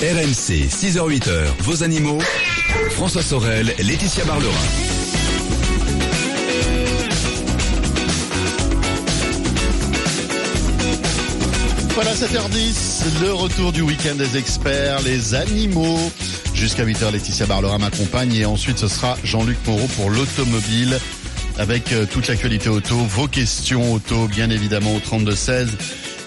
[0.00, 2.18] RMC, 6h-8h, vos animaux.
[2.90, 4.50] François Sorel, Laetitia Barlerin.
[11.94, 16.10] Voilà 7h10, le retour du week-end des experts, les animaux.
[16.54, 20.98] Jusqu'à 8h, Laetitia Barlera m'accompagne et ensuite ce sera Jean-Luc Moreau pour l'automobile
[21.56, 25.68] avec euh, toute l'actualité auto, vos questions auto bien évidemment au 32-16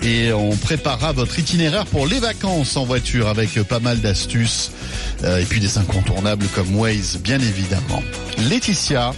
[0.01, 4.71] et on préparera votre itinéraire pour les vacances en voiture avec pas mal d'astuces
[5.23, 8.03] euh, et puis des incontournables comme Waze bien évidemment.
[8.49, 9.13] Laetitia,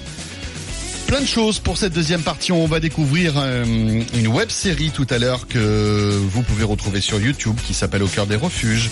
[1.10, 2.52] plein de choses pour cette deuxième partie.
[2.52, 3.66] On va découvrir euh,
[4.14, 8.08] une web série tout à l'heure que vous pouvez retrouver sur YouTube qui s'appelle Au
[8.08, 8.92] cœur des refuges.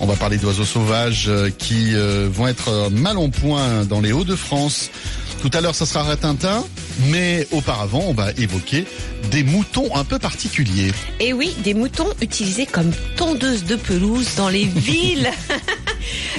[0.00, 4.12] On va parler d'oiseaux sauvages euh, qui euh, vont être mal en point dans les
[4.12, 4.90] Hauts-de-France.
[5.40, 6.64] Tout à l'heure, ça sera Ratintin,
[7.10, 8.84] mais auparavant, on va évoquer
[9.30, 10.92] des moutons un peu particuliers.
[11.20, 15.30] Et oui, des moutons utilisés comme tondeuses de pelouse dans les villes.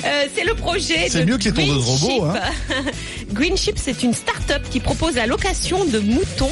[0.05, 2.39] Euh, c'est le projet C'est de mieux que les tondeuses robots, hein.
[2.69, 2.93] Sheep.
[3.33, 6.49] Green Sheep, c'est une start-up qui propose la location de moutons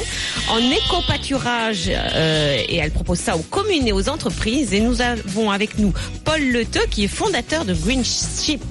[0.50, 4.72] en éco-pâturage euh, et elle propose ça aux communes et aux entreprises.
[4.74, 5.92] Et nous avons avec nous
[6.24, 8.62] Paul Leteux qui est fondateur de Green Sheep.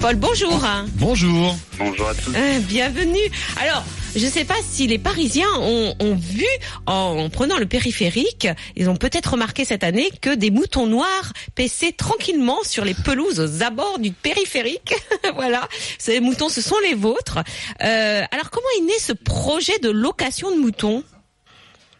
[0.00, 0.60] Paul, bonjour.
[0.94, 1.56] Bonjour.
[1.76, 2.32] Bonjour à tous.
[2.36, 3.18] Euh, bienvenue.
[3.60, 6.46] Alors, je ne sais pas si les Parisiens ont, ont vu
[6.86, 8.46] en prenant le périphérique,
[8.76, 13.40] ils ont peut-être remarqué cette année que des moutons noirs paissaient tranquillement sur les pelouses
[13.40, 14.94] aux abords du périphérique.
[15.34, 15.66] voilà,
[15.98, 17.38] ces moutons, ce sont les vôtres.
[17.82, 21.02] Euh, alors, comment est né ce projet de location de moutons?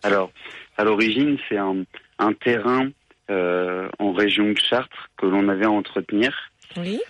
[0.04, 0.30] Alors,
[0.76, 1.82] à l'origine, c'est un,
[2.20, 2.90] un terrain
[3.28, 6.32] euh, en région de Chartres que l'on avait à entretenir.
[6.76, 7.00] Oui.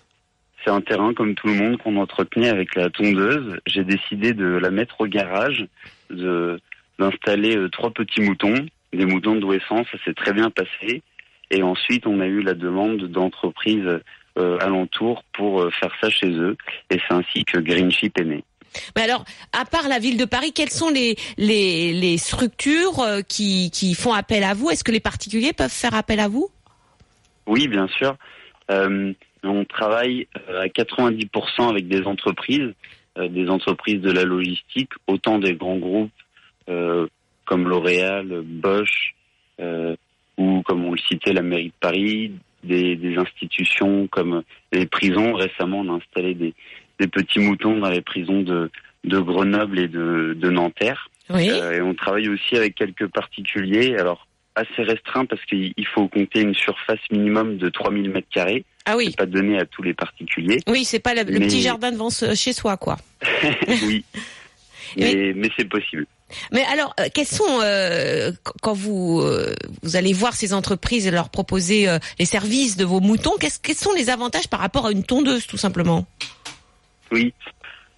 [0.68, 3.58] C'est un terrain comme tout le monde qu'on entretenait avec la tondeuse.
[3.64, 5.66] J'ai décidé de la mettre au garage,
[6.10, 6.60] de
[6.98, 11.02] d'installer euh, trois petits moutons, des moutons de essence, ça s'est très bien passé.
[11.50, 13.98] Et ensuite, on a eu la demande d'entreprises
[14.36, 16.54] euh, alentours pour euh, faire ça chez eux.
[16.90, 18.44] Et c'est ainsi que Green Sheep est né.
[18.94, 19.24] Mais alors,
[19.54, 23.94] à part la ville de Paris, quelles sont les, les, les structures euh, qui, qui
[23.94, 24.68] font appel à vous?
[24.68, 26.50] Est-ce que les particuliers peuvent faire appel à vous?
[27.46, 28.18] Oui, bien sûr.
[28.70, 32.74] Euh, on travaille euh, à 90% avec des entreprises,
[33.18, 36.10] euh, des entreprises de la logistique, autant des grands groupes
[36.68, 37.06] euh,
[37.44, 39.14] comme L'Oréal, Bosch,
[39.60, 39.96] euh,
[40.36, 42.32] ou comme on le citait, la mairie de Paris,
[42.62, 45.32] des, des institutions comme les prisons.
[45.32, 46.54] Récemment, on a installé des,
[47.00, 48.70] des petits moutons dans les prisons de,
[49.04, 51.10] de Grenoble et de, de Nanterre.
[51.30, 51.50] Oui.
[51.50, 54.27] Euh, et on travaille aussi avec quelques particuliers, alors
[54.58, 58.64] assez restreint parce qu'il il faut compter une surface minimum de 3000 mètres carrés.
[58.84, 59.06] Ah oui.
[59.10, 60.60] C'est pas donné à tous les particuliers.
[60.66, 62.96] Oui, c'est pas le, petit jardin devant chez soi, quoi.
[63.82, 64.04] oui.
[64.96, 66.06] Mais, mais c'est possible.
[66.50, 71.06] Mais alors, euh, quels sont euh, qu- quand vous euh, vous allez voir ces entreprises
[71.06, 74.86] et leur proposer euh, les services de vos moutons, quels sont les avantages par rapport
[74.86, 76.06] à une tondeuse, tout simplement?
[77.12, 77.34] Oui.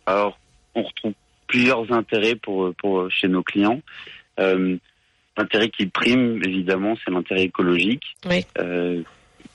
[0.06, 0.37] Alors,
[0.75, 1.12] on retrouve
[1.47, 3.81] plusieurs intérêts pour, pour chez nos clients.
[4.41, 4.76] Euh,
[5.40, 8.44] L'intérêt qui prime, évidemment, c'est l'intérêt écologique Oui.
[8.58, 9.02] euh,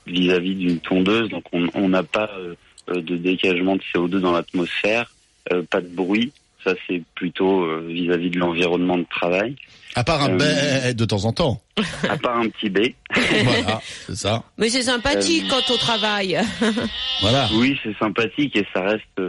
[0.06, 1.28] vis-à-vis d'une tondeuse.
[1.28, 2.54] Donc, on n'a pas euh,
[2.90, 5.12] euh, de dégagement de CO2 dans l'atmosphère,
[5.52, 6.32] euh, pas de bruit.
[6.64, 9.54] Ça, c'est plutôt euh, vis-à-vis de l'environnement de travail.
[9.94, 11.62] À part un Euh, bé de temps en temps.
[12.08, 12.78] À part un petit B.
[13.44, 14.42] voilà, c'est ça.
[14.58, 16.36] Mais c'est sympathique Euh, quand on travaille.
[17.20, 17.48] Voilà.
[17.54, 19.22] Oui, c'est sympathique et ça reste,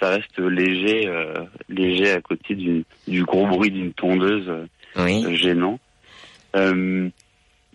[0.00, 1.34] ça reste léger, euh,
[1.68, 4.48] léger à côté du, du gros bruit d'une tondeuse.
[4.48, 5.36] euh, Oui.
[5.36, 5.78] gênant.
[6.54, 7.08] Euh,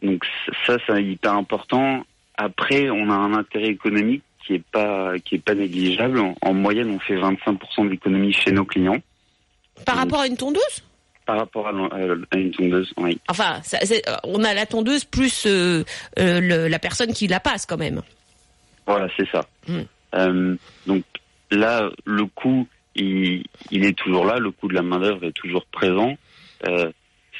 [0.01, 0.25] donc
[0.65, 2.03] ça, c'est hyper important.
[2.37, 6.19] Après, on a un intérêt économique qui est pas qui est pas négligeable.
[6.19, 8.97] En, en moyenne, on fait 25% d'économie chez nos clients
[9.85, 10.83] Par rapport à une tondeuse?
[11.25, 11.71] par rapport à,
[12.35, 12.91] une tondeuse.
[12.97, 13.19] Oui.
[13.27, 15.83] Enfin, ça- euh, on a la tondeuse plus euh,
[16.17, 18.01] le- la personne qui la passe quand même.
[18.87, 19.45] Voilà, c'est ça.
[19.67, 19.79] Mm.
[20.15, 20.55] Euh,
[20.87, 21.03] donc
[21.51, 24.39] là, le coût, il, il est toujours là.
[24.39, 26.17] Le coût de la main d'œuvre est toujours présent.
[26.67, 26.89] Euh,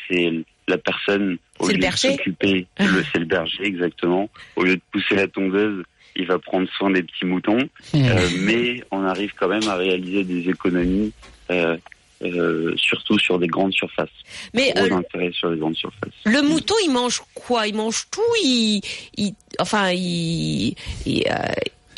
[0.07, 0.33] c'est
[0.69, 4.29] la personne au lieu le de s'occuper, le- c'est le berger exactement.
[4.55, 5.83] Au lieu de pousser la tondeuse,
[6.15, 7.67] il va prendre soin des petits moutons.
[7.95, 11.11] Euh, mais on arrive quand même à réaliser des économies,
[11.51, 11.77] euh,
[12.23, 14.09] euh, surtout sur des grandes surfaces.
[14.53, 16.11] Mais Gros intérêt sur les grandes surfaces.
[16.25, 17.67] le mouton, il mange quoi?
[17.67, 18.21] Il mange tout?
[18.43, 18.81] Il,
[19.17, 21.23] il enfin, il, il,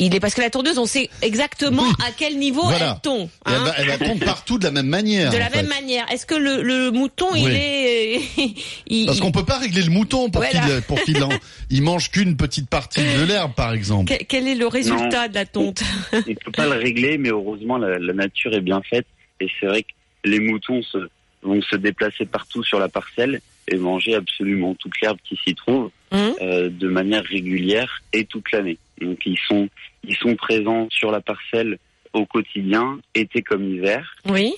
[0.06, 1.94] il est parce que la tondeuse, on sait exactement Oui.
[2.06, 2.94] à quel niveau Voilà.
[2.96, 3.30] elle tombe.
[3.46, 3.64] Elle, hein.
[3.64, 5.32] va, elle va tomber partout de la même manière.
[5.32, 5.58] de la fait.
[5.64, 6.06] même manière.
[6.12, 8.22] Est-ce que le, le mouton, il est,
[8.88, 10.60] il, Parce qu'on peut pas régler le mouton pour Voilà.
[10.60, 11.30] qu'il pour qu'il en-
[11.70, 14.06] il mange qu'une petite partie de l'herbe, par exemple.
[14.08, 15.82] quel, quel est le résultat de la tonte
[16.28, 19.06] Il peut pas le régler, mais heureusement la, la nature est bien faite
[19.40, 19.90] et c'est vrai que
[20.26, 20.98] les moutons se,
[21.44, 25.90] vont se déplacer partout sur la parcelle et manger absolument toute l'herbe qui s'y trouve
[26.14, 26.34] Hum.
[26.42, 28.78] euh, de manière régulière et toute l'année.
[29.00, 29.70] Donc ils sont
[30.04, 31.78] ils sont présents sur la parcelle
[32.12, 34.54] au quotidien, été comme hiver, Oui.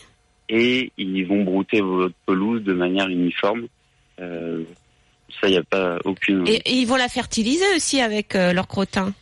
[0.50, 3.68] et ils vont brouter votre pelouse de manière uniforme.
[4.20, 4.64] Euh,
[5.40, 6.48] ça, il n'y a pas aucune.
[6.48, 9.14] Et, et ils vont la fertiliser aussi avec euh, leur crottin.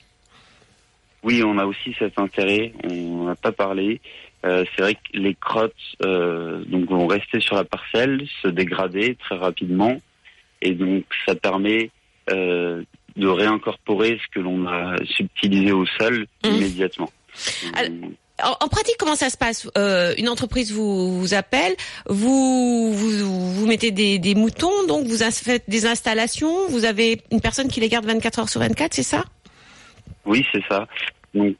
[1.23, 2.71] Oui, on a aussi cet intérêt.
[2.89, 3.99] On n'a pas parlé.
[4.45, 5.73] Euh, c'est vrai que les crottes
[6.05, 9.95] euh, donc vont rester sur la parcelle, se dégrader très rapidement,
[10.61, 11.91] et donc ça permet
[12.31, 12.83] euh,
[13.17, 16.53] de réincorporer ce que l'on a subtilisé au sol Mhm.
[16.55, 17.11] immédiatement.
[17.75, 17.91] Alors-
[18.43, 19.69] En, en pratique, comment ça se passe
[20.17, 21.75] Une entreprise vous, vous appelle,
[22.07, 27.39] vous, vous vous mettez des, des moutons, donc vous faites des installations, vous avez une
[27.41, 29.23] personne qui les garde 24 heures sur 24, c'est ça?
[30.25, 30.87] Oui, c'est ça.
[31.35, 31.55] Donc,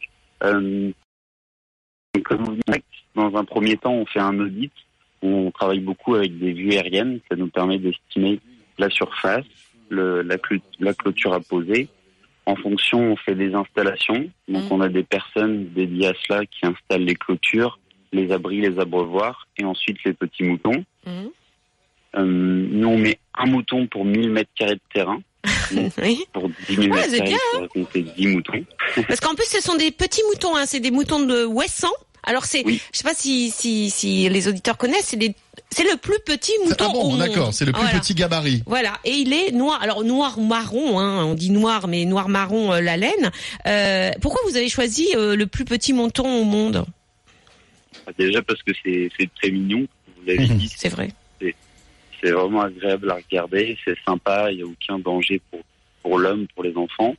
[3.16, 4.72] dans un premier temps, on fait un audit.
[5.22, 7.20] On travaille beaucoup avec des vues aériennes.
[7.30, 8.40] Ça nous permet d'estimer
[8.78, 9.46] la surface,
[9.90, 11.88] le, la, clôture à poser.
[12.46, 14.30] En fonction, on fait des installations.
[14.48, 14.72] Donc, Mhm.
[14.72, 17.80] on a des personnes dédiées à cela qui installent les clôtures,
[18.12, 20.84] les abris, les abreuvoirs, et ensuite les petits moutons.
[21.06, 21.30] Mhm.
[22.18, 25.22] Euh, nous, on met un mouton pour 1000 mètres carrés de terrain.
[26.02, 26.20] Oui.
[26.34, 28.66] Pour 10 000 Ouais, mètres carrés, bien, il faudrait compter 10 moutons.
[29.08, 31.94] Parce qu'en plus, ce sont des petits moutons, hein, c'est des moutons de Ouessant.
[32.24, 32.82] Alors c'est, Oui.
[32.92, 35.34] je sais pas si, si, si les auditeurs connaissent, c'est les-
[35.72, 37.20] c'est le plus petit mouton Ah au bon, monde.
[37.20, 38.00] d'accord, c'est le plus Voilà.
[38.00, 38.62] petit gabarit.
[38.66, 39.82] Voilà, et il est noir.
[39.82, 43.32] Alors noir marron, hein, on dit noir, mais noir marron euh, la laine.
[43.68, 46.86] Euh, pourquoi vous avez choisi euh, le plus petit mouton au monde?
[48.18, 50.58] Déjà parce que c'est c'est très mignon, vous l'avez Mhm.
[50.58, 51.10] dit, C'est vrai.
[51.40, 55.62] c'est vraiment agréable à regarder, c'est sympa, il n'y a aucun danger pour,
[56.04, 57.16] pour l'homme, pour les enfants.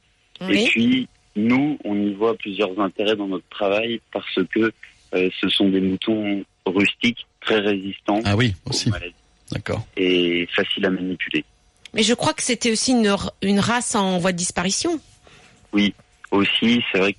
[0.49, 4.73] Et puis, nous, on y voit plusieurs intérêts dans notre travail parce que
[5.15, 8.91] euh, ce sont des moutons rustiques, très résistants Ah oui, aux aussi.
[8.91, 9.15] maladies
[9.51, 9.87] D'accord.
[9.97, 11.45] et faciles à manipuler.
[11.95, 14.99] Mais je crois que c'était aussi une, race en voie de disparition.
[16.31, 17.19] Aussi, c'est vrai que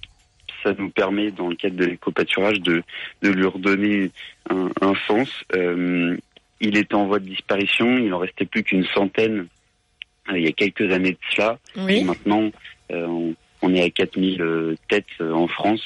[0.64, 2.82] ça nous permet, dans le cadre de l'éco-pâturage, de,
[3.22, 4.10] de lui redonner
[4.50, 5.30] un, un sens.
[5.56, 6.18] Euh,
[6.60, 9.48] il était en voie de disparition, il en restait plus qu'une centaine
[10.30, 11.60] euh, il y a quelques années de cela.
[11.76, 12.04] Et Oui.
[12.06, 12.50] maintenant,
[12.92, 15.82] euh, on, on est à 4000 euh, têtes euh, en France,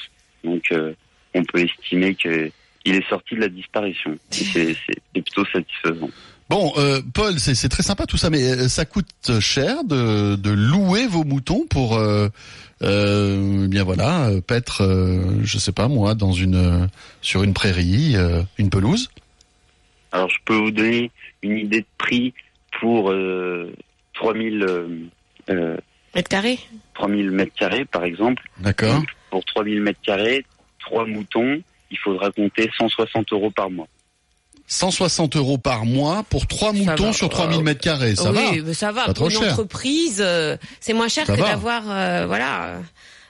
[0.46, 0.94] donc euh,
[1.38, 2.52] on peut estimer que
[2.86, 4.18] il est sorti de la disparition.
[4.32, 4.76] C'est
[5.14, 6.10] plutôt satisfaisant.
[6.50, 10.50] Bon, euh, Paul, c'est très sympa tout ça, mais euh, ça coûte cher de, de
[10.52, 12.30] louer vos moutons pour, euh,
[12.82, 16.90] euh, eh bien voilà, paître, euh, je sais pas moi, dans une
[17.22, 19.10] sur une prairie, euh, une pelouse.
[20.14, 21.12] Alors je peux vous donner
[21.42, 22.34] une idée de prix
[22.80, 23.74] pour euh,
[24.14, 24.88] 3000 euh,
[25.50, 25.78] euh,
[26.16, 26.60] Mètre carré
[26.96, 28.42] 3000 mètres carrés, par exemple.
[28.60, 29.04] D'accord.
[29.30, 30.46] Pour 3000 mètres carrés,
[30.88, 31.62] trois moutons,
[31.92, 33.88] il faudra compter 160 euros par mois.
[34.68, 37.14] 160 euros par mois pour trois moutons va.
[37.14, 39.06] sur 3000 mètres carrés, ça oui, va mais ça va.
[39.06, 39.54] Pas Pour une cher.
[39.54, 42.82] entreprise, euh, c'est moins cher Ça que d'avoir, euh, voilà.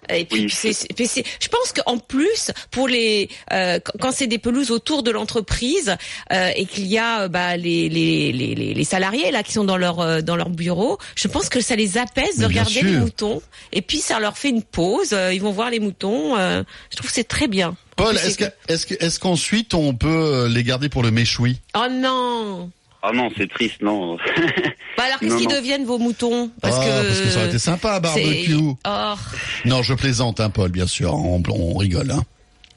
[0.09, 0.49] Et puis, Oui.
[0.49, 4.71] c'est, c'est- puis c'est- je pense qu'en plus, pour les, euh, quand- c'est des pelouses
[4.71, 5.95] autour de l'entreprise
[6.31, 9.65] euh, et qu'il y a euh, bah, les, les, les, les- salariés là qui sont
[9.65, 12.91] dans leur euh, dans leur bureau, je pense que ça les apaise de regarder les
[12.93, 13.41] moutons.
[13.73, 15.09] Et puis ça leur fait une pause.
[15.13, 16.37] euh, ils vont voir les moutons.
[16.37, 17.75] euh, je trouve que c'est très bien.
[17.95, 21.59] Paul, est-ce que- est-ce que- est-ce qu'ensuite on peut les garder pour le méchoui?
[21.75, 22.69] Oh non.
[23.09, 24.17] Ah non, c'est triste, non.
[24.97, 26.49] Bah alors qu'est-ce qu'ils deviennent vos moutons?
[26.55, 28.55] Ah, parce que ça aurait été sympa, barbecue.
[28.85, 29.13] Oh.
[29.65, 31.13] Non, je plaisante, hein, Paul, bien sûr.
[31.13, 32.09] On, on rigole.
[32.11, 32.23] Hein.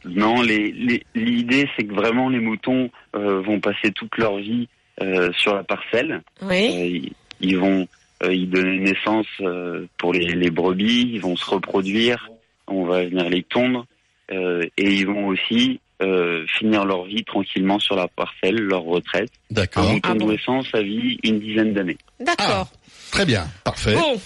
[0.05, 4.69] non, les- les- l'idée c'est que vraiment les moutons euh, vont passer toute leur vie
[5.03, 6.21] euh, sur la parcelle.
[6.43, 6.69] Oui.
[6.75, 7.89] Euh, ils, ils vont
[8.23, 12.29] euh, y donner naissance euh, pour les, les brebis, ils vont se reproduire,
[12.69, 13.87] on va venir les tondre
[14.31, 19.31] euh, et ils vont aussi euh, finir leur vie tranquillement sur la parcelle, leur retraite.
[19.51, 19.91] Un D'accord.
[19.93, 20.63] mouton Ah bon.
[20.63, 21.99] ça vit une dizaine d'années.
[22.21, 22.69] D'accord.
[23.11, 23.95] Très bien, parfait.
[23.95, 24.21] Bon,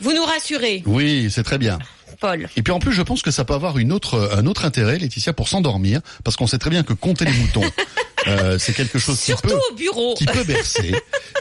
[0.00, 1.78] vous nous rassurez, Oui, c'est très bien.
[2.20, 2.48] Paul.
[2.56, 4.98] Et puis en plus, je pense que ça peut avoir une autre, un autre intérêt,
[4.98, 7.62] Laetitia, pour s'endormir, parce qu'on sait très bien que compter les moutons,
[8.28, 10.14] euh, c'est quelque chose qui Surtout peut, au bureau.
[10.14, 10.94] qui peut bercer.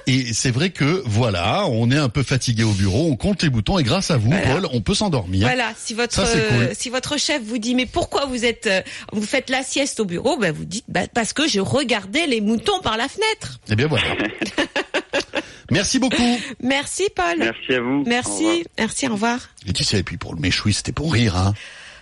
[0.07, 3.49] Et c'est vrai que voilà, on est un peu fatigué au bureau, on compte les
[3.49, 4.47] boutons, et grâce à vous, Voilà.
[4.53, 5.41] Paul, on peut s'endormir.
[5.47, 6.69] Voilà, si votre Ça, c'est cool.
[6.73, 8.81] si votre chef vous dit mais pourquoi vous êtes euh,
[9.13, 12.41] vous faites la sieste au bureau, ben vous dites bah, parce que je regardais les
[12.41, 13.59] moutons par la fenêtre.
[13.69, 14.07] Eh bien voilà.
[15.71, 17.37] Merci beaucoup, Merci Paul.
[17.37, 18.01] Merci à vous.
[18.01, 18.03] Au.
[18.07, 19.37] Merci, merci, au revoir.
[19.67, 19.99] Laetitia.
[19.99, 21.53] Et puis pour le méchoui, c'était pour rire, hein.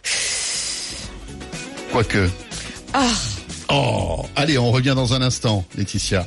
[1.91, 2.29] Quoique.
[2.93, 3.46] Ah, Oh,
[4.35, 6.25] allez, on revient dans un instant, Laetitia.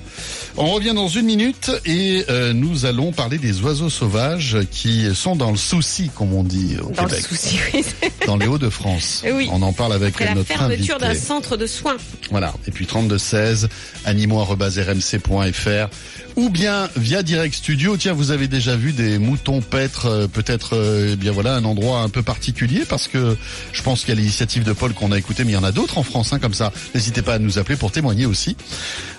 [0.57, 5.37] On revient dans une minute et euh, nous allons parler des oiseaux sauvages qui sont
[5.37, 7.85] dans le souci, comme on dit au dans le souci, oui.
[8.27, 9.25] dans les Hauts-de-France.
[9.33, 9.49] Oui.
[9.53, 11.97] On en parle avec Après la notre fermeture d'un centre de soins.
[12.31, 12.53] Voilà.
[12.67, 13.69] Et puis 32 16
[14.05, 15.89] animaux@rmc.fr.
[16.37, 17.97] ou bien via Direct Studio.
[17.97, 21.65] Tiens, vous avez déjà vu des moutons paître, euh, peut-être, euh, eh bien voilà, un
[21.65, 23.37] endroit un peu particulier, parce que
[23.73, 25.99] je pense a l'initiative de Paul qu'on a écouté, mais il y en a d'autres
[25.99, 26.73] en France, hein, comme ça.
[26.95, 28.57] N'hésitez pas à nous appeler pour témoigner aussi.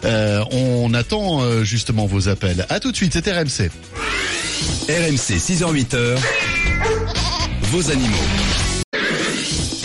[0.06, 2.66] Euh, on attend justement vos appels.
[2.70, 3.72] À tout de suite, c'est RMC.
[4.90, 6.18] RMC 6h-8h,
[7.64, 8.18] vos animaux.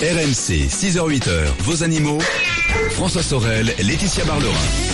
[0.00, 1.30] RMC 6h-8h,
[1.60, 2.18] vos animaux.
[2.90, 4.85] François Sorel, Laetitia Barlerin.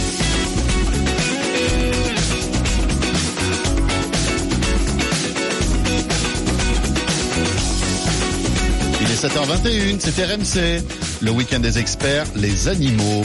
[9.23, 10.83] 7h21, c'est RMC.
[11.23, 13.23] Le week-end des experts, les animaux.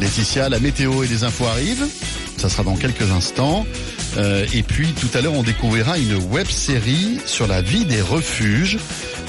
[0.00, 1.86] Laetitia, la météo et les infos arrivent.
[2.36, 3.64] Ça sera dans quelques instants.
[4.16, 8.02] Euh, et puis tout à l'heure, on découvrira une web série sur la vie des
[8.02, 8.78] refuges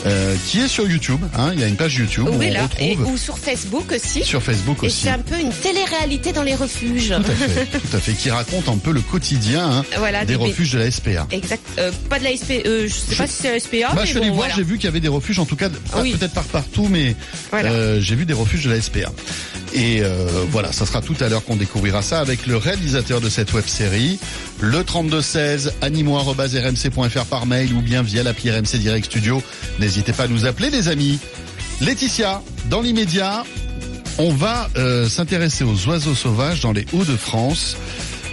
[0.06, 1.20] euh, qui est sur YouTube.
[1.38, 1.52] Hein.
[1.54, 3.92] Il y a une page YouTube où Oui, on là, et, retrouve ou sur Facebook
[3.92, 4.24] aussi.
[4.24, 5.02] sur Facebook Et aussi.
[5.04, 7.10] c'est un peu une télé-réalité dans les refuges.
[7.10, 10.34] Tout à fait, tout à fait, qui raconte un peu le quotidien hein, Voilà, des
[10.34, 11.28] des- refuges de la SPA.
[11.32, 11.62] Exact.
[11.78, 12.66] Euh, pas de la SP.
[12.66, 14.50] Euh, je sais Je- pas si c'est la SPA, Bah, mais je suis allé voir,
[14.56, 15.70] j'ai vu qu'il y avait des refuges, en tout cas,
[16.02, 16.14] Oui.
[16.14, 17.16] peut-être pas partout, mais
[17.52, 17.70] Voilà.
[17.72, 19.12] euh, j'ai vu des refuges de la SPA.
[19.74, 23.30] Et euh, voilà, ça sera tout à l'heure qu'on découvrira ça avec le réalisateur de
[23.30, 24.20] cette web série,
[24.60, 29.42] le 3216 animaux@rmc.fr par mail ou bien via l'appli RMC Direct Studio.
[29.80, 31.20] N'hésitez pas à nous appeler, les amis.
[31.80, 33.44] Laetitia, dans l'immédiat,
[34.18, 37.78] on va euh, s'intéresser aux oiseaux sauvages dans les Hauts-de-France.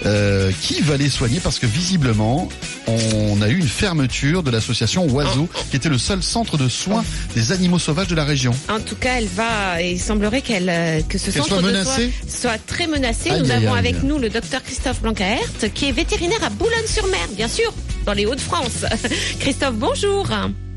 [0.06, 2.48] Euh, qui va les soigner parce que visiblement
[2.86, 7.04] on a eu une fermeture de l'association Oiseaux qui était le seul centre de soins
[7.34, 8.54] des animaux sauvages de la région.
[8.68, 9.82] En tout cas, elle va.
[9.82, 13.30] Il semblerait qu'elle euh, que ce Qu'elle centre soit de menacée soins soit très menacé.
[13.30, 13.78] Aïe, Nous aïe, avons aïe.
[13.88, 15.38] avec nous le docteur Christophe Blancaert,
[15.74, 17.72] qui est vétérinaire à Boulogne-sur-Mer, bien sûr,
[18.06, 18.84] dans les Hauts-de-France.
[19.40, 20.28] Christophe, bonjour.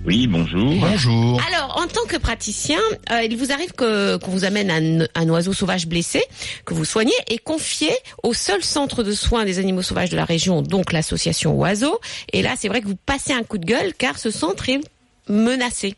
[0.03, 0.73] Oui, bonjour.
[0.79, 1.39] Bonjour.
[1.47, 2.79] Alors, en tant que praticien,
[3.11, 6.23] euh, il vous arrive que qu'on vous amène un, un oiseau sauvage blessé,
[6.65, 7.93] que vous soignez et confiez
[8.23, 11.99] au seul centre de soins des animaux sauvages de la région, donc l'association Oiseaux.
[12.33, 14.79] Et là, c'est vrai que vous passez un coup de gueule car ce centre est
[15.29, 15.95] menacé.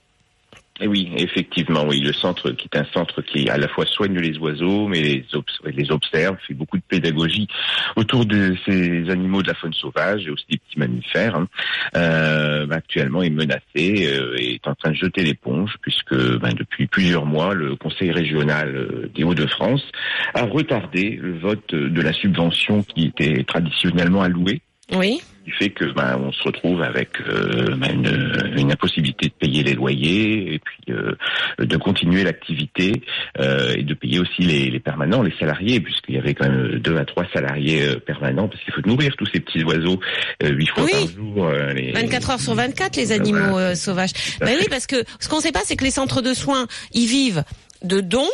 [0.82, 4.18] Et oui, effectivement, oui, le centre qui est un centre qui à la fois soigne
[4.18, 7.48] les oiseaux, mais les, obs- les observe, fait beaucoup de pédagogie
[7.96, 11.36] autour de ces animaux de la faune sauvage et aussi des petits mammifères.
[11.36, 11.48] hein.
[11.96, 16.88] Euh, actuellement est menacé euh, et est en train de jeter l'éponge puisque ben, depuis
[16.88, 19.86] plusieurs mois, le Conseil régional euh, des Hauts-de-France
[20.34, 25.22] a retardé le vote de la subvention qui était traditionnellement allouée Oui.
[25.46, 29.64] qui fait que ben, on se retrouve avec euh, ben, une, une impossibilité de payer
[29.64, 31.14] les loyers et puis euh,
[31.60, 33.02] de continuer l'activité
[33.40, 36.80] euh, et de payer aussi les, les permanents, les salariés, puisqu'il y avait quand même
[36.80, 40.00] deux à trois salariés euh, permanents, parce qu'il faut nourrir tous ces petits oiseaux
[40.44, 40.92] euh, huit fois Oui.
[40.92, 41.46] par jour.
[41.48, 44.12] euh, les- 24 heures sur 24, les animaux euh, sauvages.
[44.42, 47.08] Ben oui, parce que ce qu'on sait pas, c'est que les centres de soins, ils
[47.08, 47.44] vivent
[47.84, 48.30] de dons.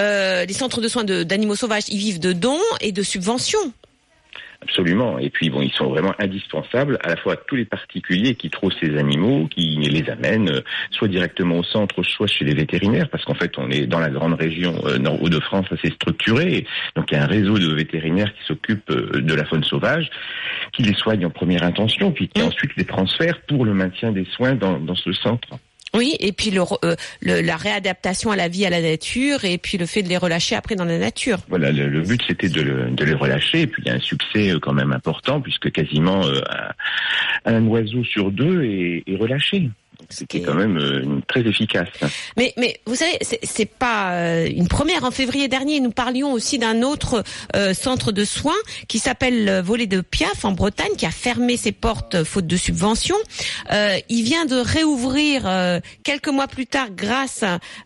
[0.00, 3.72] Euh, les centres de soins d'animaux sauvages, ils vivent de dons et de subventions.
[4.62, 5.18] Absolument.
[5.18, 8.50] Et puis bon, ils sont vraiment indispensables à la fois à tous les particuliers qui
[8.50, 13.08] trouvent ces animaux, qui les amènent euh, soit directement au centre, soit chez les vétérinaires,
[13.08, 16.66] parce qu'en fait on est dans la grande région euh, nord de France assez structurée.
[16.96, 20.10] Donc il y a un réseau de vétérinaires qui s'occupent euh, de la faune sauvage,
[20.72, 22.46] qui les soignent en première intention, puis qui Mm.
[22.46, 25.48] ensuite les transfèrent pour le maintien des soins dans, dans ce centre.
[25.94, 29.58] Oui, et puis le, euh, le- la réadaptation à la vie, à la nature, et
[29.58, 31.38] puis le fait de les relâcher après dans la nature.
[31.48, 34.00] Voilà, le, but c'était de, le- de les relâcher, et puis il y a un
[34.00, 36.40] succès euh, quand même important, puisque quasiment euh,
[37.44, 39.68] un, oiseau sur deux est relâché.
[40.08, 41.88] C'était quand même euh, très efficace.
[42.36, 45.04] Mais, mais vous savez, c'est- pas euh, une première.
[45.04, 47.22] En février dernier, nous parlions aussi d'un autre
[47.56, 48.52] euh, centre de soins
[48.88, 52.46] qui s'appelle euh, Volet de Piaf en Bretagne, qui a fermé ses portes euh, faute
[52.46, 53.16] de subventions.
[53.72, 57.44] Euh, il vient de réouvrir euh, quelques mois plus tard grâce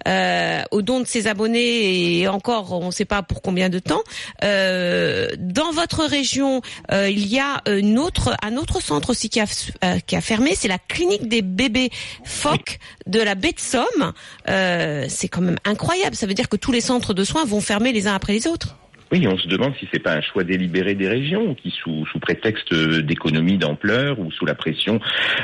[0.08, 3.78] euh, aux dons de ses abonnés et encore, on ne sait pas pour combien de
[3.78, 4.02] temps.
[4.44, 9.40] Euh, dans votre région, euh, il y a une autre, un autre centre aussi qui
[9.40, 9.46] a,
[9.84, 11.90] euh, qui a fermé, c'est la clinique des bébés
[12.24, 14.12] phoques de la baie de Somme.
[14.48, 16.14] Euh, c'est quand même incroyable.
[16.16, 18.46] Ça veut dire que tous les centres de soins vont fermer les uns après les
[18.46, 18.76] autres.
[19.12, 22.18] Oui, on se demande si c'est pas un choix délibéré des régions qui, sous, sous
[22.18, 24.98] prétexte d'économie d'ampleur ou sous la pression,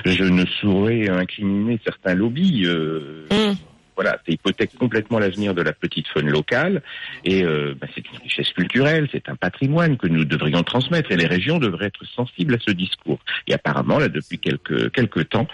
[0.04, 2.64] je ne saurais incriminer certains lobbies.
[2.66, 3.54] euh, Hum.
[3.94, 6.82] Voilà, ça hypothèque complètement l'avenir de la petite faune locale
[7.24, 11.16] et euh, bah, c'est une richesse culturelle, c'est un patrimoine que nous devrions transmettre et
[11.16, 13.18] les régions devraient être sensibles à ce discours.
[13.46, 15.46] Et apparemment, là, depuis quelques quelques temps,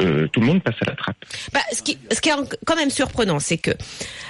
[0.00, 1.16] euh, tout le monde passe à la trappe.
[1.52, 2.34] Bah, ce, qui, ce qui est
[2.64, 3.72] quand même surprenant, c'est que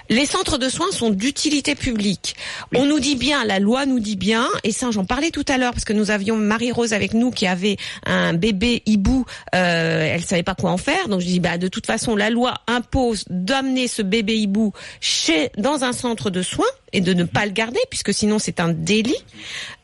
[0.08, 2.36] les centres de soins sont d'utilité publique.
[2.74, 5.58] On nous dit bien, la loi nous dit bien, et ça j'en parlais tout à
[5.58, 10.22] l'heure parce que nous avions Marie-Rose avec nous qui avait un bébé hibou, euh, elle
[10.22, 13.24] savait pas quoi en faire, donc je dis bah de toute façon la loi impose
[13.56, 17.52] d'amener ce bébé hibou chez dans un centre de soins et de ne pas le
[17.52, 19.16] garder puisque sinon c'est un délit.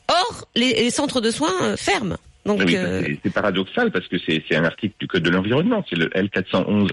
[0.08, 2.16] Or, les, les centres de soins euh, ferment.
[2.44, 5.96] Donc, Oui, euh, c'est- paradoxal parce que c'est un article du Code de l'environnement, c'est
[5.96, 6.88] le L411-1,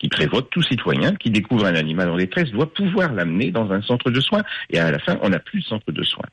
[0.00, 3.70] qui prévoit que tout citoyen qui découvre un animal en détresse doit pouvoir l'amener dans
[3.70, 4.42] un centre de soins.
[4.70, 6.26] Et à la fin, on n'a plus de centre de soins.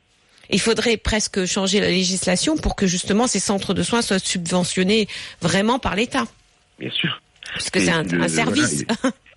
[0.50, 5.08] il faudrait presque changer la législation pour que justement ces centres de soins soient subventionnés
[5.42, 6.26] vraiment par l'État.
[6.80, 7.22] Bien sûr.
[7.54, 8.84] Parce que c'est un service.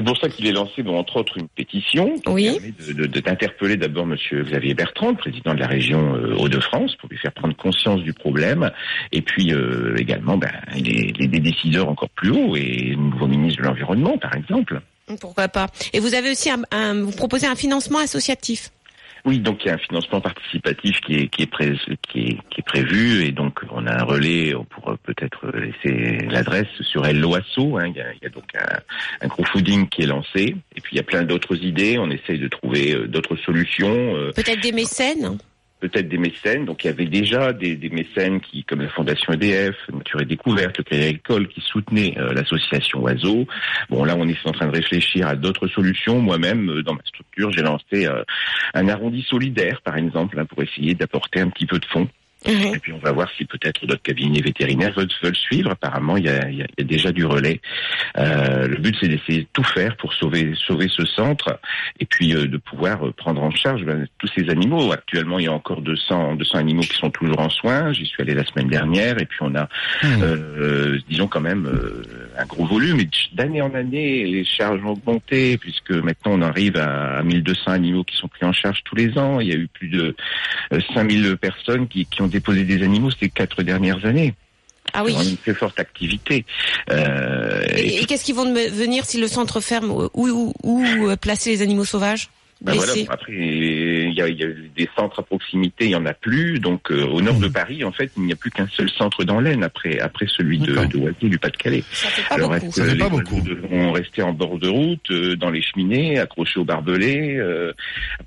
[0.00, 2.44] C'est pour ça qu'il est lancé, entre autres, une pétition qui Oui.
[2.54, 6.36] permet de- de- de- d'interpeller d'abord Monsieur Xavier Bertrand, le président de la région euh,
[6.38, 8.70] Hauts-de-France, pour lui faire prendre conscience du problème,
[9.12, 13.66] et puis euh, également ben, les, décideurs encore plus hauts et le nouveau ministre de
[13.66, 14.80] l'environnement, par exemple.
[15.20, 18.70] Pourquoi pas Et vous avez aussi un, un- vous proposez un financement associatif.
[19.24, 21.50] Oui, donc il y a un financement participatif qui est qui est,
[22.02, 26.18] qui est qui est prévu et donc on a un relais pour euh, peut-être laisser
[26.28, 27.76] l'adresse sur Helloasso.
[27.78, 28.80] Hein, il, y a, il y a donc un,
[29.26, 31.98] un crowdfunding qui est lancé et puis il y a plein d'autres idées.
[31.98, 34.16] On essaye de trouver euh, d'autres solutions.
[34.16, 35.38] euh, Peut-être des mécènes?
[35.80, 36.64] Peut-être des mécènes.
[36.64, 40.78] Donc il y avait déjà des, mécènes qui, comme la Fondation EDF, Nature et Découverte,
[40.78, 43.46] le Crédit Agricole, qui soutenaient euh, l'association Oiseau.
[43.88, 46.20] Bon là, on est en train de réfléchir à d'autres solutions.
[46.20, 48.22] Moi-même, euh, dans ma structure, j'ai lancé euh,
[48.74, 52.08] un arrondi solidaire, par exemple, hein, pour essayer d'apporter un petit peu de fonds.
[52.46, 52.74] Mhm.
[52.74, 55.70] Et puis on va voir si peut-être d'autres cabinets vétérinaires veulent, veulent suivre.
[55.70, 57.60] Apparemment, il y a, il y déjà du relais.
[58.16, 61.60] Euh, le but, c'est d'essayer de tout faire pour sauver sauver ce centre
[61.98, 64.92] et puis euh, de pouvoir euh, prendre en charge ben, tous ces animaux.
[64.92, 67.92] Actuellement, il y a encore 200 200 animaux qui sont toujours en soins.
[67.92, 69.68] J'y suis allé la semaine dernière et puis on a,
[70.04, 71.68] euh, disons quand même
[72.38, 73.00] un gros volume.
[73.00, 77.70] Et d'année en année, les charges ont augmenté puisque maintenant on arrive à, à 1200
[77.72, 79.40] animaux qui sont pris en charge tous les ans.
[79.40, 80.14] Il y a eu plus de
[80.72, 84.34] euh, 5000 personnes qui, qui ont déposé des animaux ces quatre dernières années.
[84.92, 85.14] Ah oui.
[85.14, 86.44] Une très forte activité.
[86.90, 91.16] Euh, Et, et qu'est-ce qu'ils vont devenir si le centre ferme Où, où, où euh,
[91.16, 92.30] placer les animaux sauvages?
[92.60, 93.32] Ben voilà, bon, après,
[94.20, 96.58] y, a, il y a des centres à proximité, il y en a plus.
[96.60, 99.24] Donc, euh, au nord de Paris, en fait, il n'y a plus qu'un seul centre
[99.24, 101.84] dans l'Aisne après, après celui de, de Oisy, du Pas-de-Calais.
[102.30, 106.18] Alors, est-ce que les oiseaux devront rester en bord de route, euh, dans les cheminées,
[106.18, 107.72] accrochés aux barbelés euh,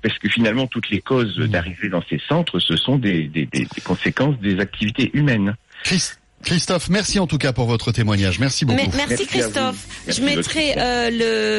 [0.02, 1.46] Parce que finalement, toutes les causes Mm.
[1.48, 5.56] d'arrivée dans ces centres, ce sont des, des, des, des conséquences des activités humaines.
[5.84, 8.38] Christ- Christophe, merci en tout cas pour votre témoignage.
[8.38, 8.80] Merci beaucoup.
[8.96, 9.76] Merci Christophe.
[10.06, 11.10] Merci Je mettrai euh,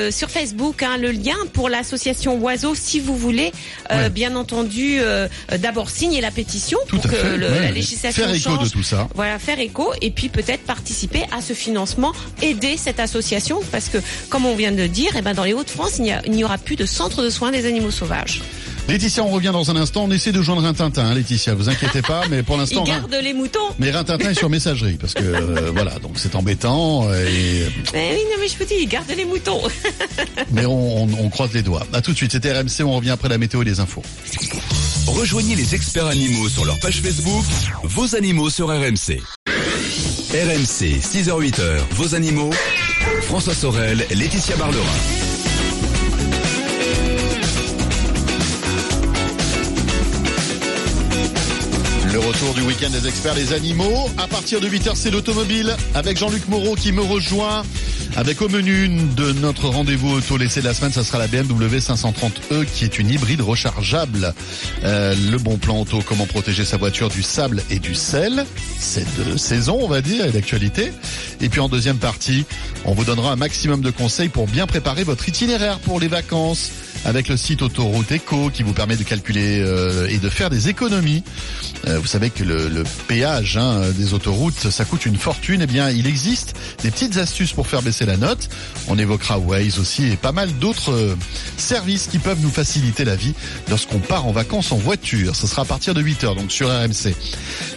[0.07, 3.51] le sur Facebook hein, le lien pour l'association Oiseau si vous voulez.
[3.91, 4.09] euh, Ouais.
[4.09, 5.27] Bien entendu, euh,
[5.59, 7.37] d'abord signer la pétition Tout pour que fait.
[7.37, 7.59] le- ouais.
[7.61, 8.67] la législation Faire écho change.
[8.67, 9.07] de tout ça.
[9.15, 13.97] Voilà, faire écho et puis peut-être participer à ce financement, aider cette association parce que,
[14.29, 16.31] comme on vient de le dire, eh ben dans les Hauts-de-France, il n'y a- il
[16.33, 18.41] n'y aura plus de centre de soins des animaux sauvages.
[18.87, 20.03] Laetitia, on revient dans un instant.
[20.03, 21.55] On essaie de joindre Rintintin, hein, Laetitia.
[21.55, 23.59] Vous inquiétez pas, mais pour l'instant, Rin- gardent les moutons.
[23.79, 27.07] mais Rintintin est sur messagerie parce que euh, voilà, donc c'est embêtant.
[27.09, 29.61] euh, Et, Mais oui, non, mais je vous dis, ils gardent les moutons.
[30.51, 31.85] mais on, on- on croise les doigts.
[31.93, 32.31] À tout de suite.
[32.31, 32.83] C'était RMC.
[32.83, 34.03] On revient après la météo et les infos.
[35.07, 37.43] Rejoignez les experts animaux sur leur page Facebook,
[37.83, 39.19] vos animaux sur RMC.
[40.31, 42.51] RMC, 6h-8h, vos animaux.
[43.23, 44.83] François Sorel, Laetitia Barlerin.
[52.15, 54.09] Le retour du week-end des experts les animaux.
[54.17, 57.63] À partir de 8h, c'est l'automobile avec Jean-Luc Moreau qui me rejoint.
[58.15, 61.75] Avec au menu de notre rendez-vous auto laissé de la semaine, ça sera la BMW
[61.79, 64.33] 530e qui est une hybride rechargeable.
[64.85, 68.45] Euh, le bon plan auto, comment protéger sa voiture du sable et du sel.
[68.79, 70.93] C'est de saison, on va dire, et d'actualité.
[71.41, 72.45] Et puis en deuxième partie,
[72.85, 76.71] on vous donnera un maximum de conseils pour bien préparer votre itinéraire pour les vacances
[77.05, 80.69] avec le site Autoroute Eco qui vous permet de calculer euh, et de faire des
[80.69, 81.23] économies.
[81.87, 85.61] Euh, vous savez que le, le péage hein, des autoroutes, ça coûte une fortune.
[85.61, 88.49] Eh bien, il existe des petites astuces pour faire baisser la note.
[88.87, 91.15] On évoquera Waze aussi et pas mal d'autres euh,
[91.57, 93.33] services qui peuvent nous faciliter la vie
[93.69, 95.35] lorsqu'on part en vacances en voiture.
[95.35, 97.15] Ce sera à partir de 8h, donc sur RMC.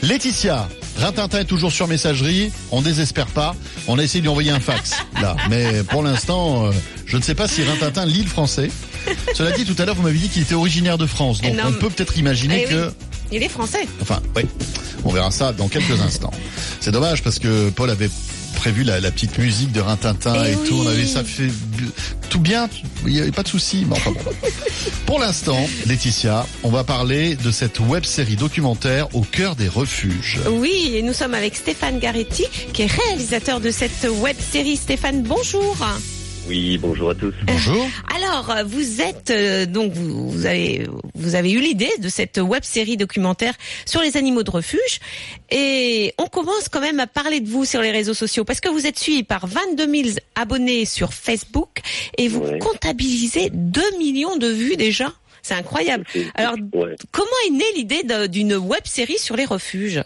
[0.02, 2.50] Laetitia, Rintintin est toujours sur messagerie.
[2.70, 3.54] On désespère pas.
[3.86, 5.36] On a essayé de lui envoyer un fax, là.
[5.50, 6.72] Mais pour l'instant, euh,
[7.06, 8.70] je ne sais pas si Rintintin lit le français.
[9.34, 11.40] Cela dit, tout à l'heure, vous m'avez dit qu'il était originaire de France.
[11.40, 12.72] Donc, Non, on peut peut-être imaginer Eh oui.
[12.74, 12.92] que...
[13.30, 13.86] Il est français.
[14.00, 14.42] Enfin, oui,
[15.04, 16.32] on verra ça dans quelques instants.
[16.80, 18.08] C'est dommage parce que Paul avait
[18.54, 20.80] prévu la, la petite musique de Rintintin Eh et tout.
[20.82, 21.50] On avait ça fait
[22.30, 22.68] tout bien.
[23.06, 23.84] Il n'y avait pas de souci.
[23.86, 24.20] Mais enfin bon.
[25.06, 30.38] Pour l'instant, Laetitia, on va parler de cette web série documentaire au cœur des refuges.
[30.50, 34.76] Oui, et nous sommes avec Stéphane Garetti, qui est réalisateur de cette web série.
[34.78, 35.76] Stéphane, bonjour.
[36.48, 37.34] Oui, bonjour à tous.
[37.46, 37.86] Bonjour.
[38.16, 42.38] Alors, euh, vous êtes euh, donc vous, vous avez vous avez eu l'idée de cette
[42.38, 43.52] web série documentaire
[43.84, 45.00] sur les animaux de refuge
[45.50, 48.68] et on commence quand même à parler de vous sur les réseaux sociaux parce que
[48.70, 51.80] vous êtes suivi par 22 000 abonnés sur Facebook
[52.16, 52.58] et vous Ouais.
[52.60, 55.12] comptabilisez 2 millions de vues déjà.
[55.42, 56.04] C'est incroyable.
[56.34, 56.94] Alors, ouais.
[57.10, 60.02] comment est née l'idée d'une web série sur les refuges?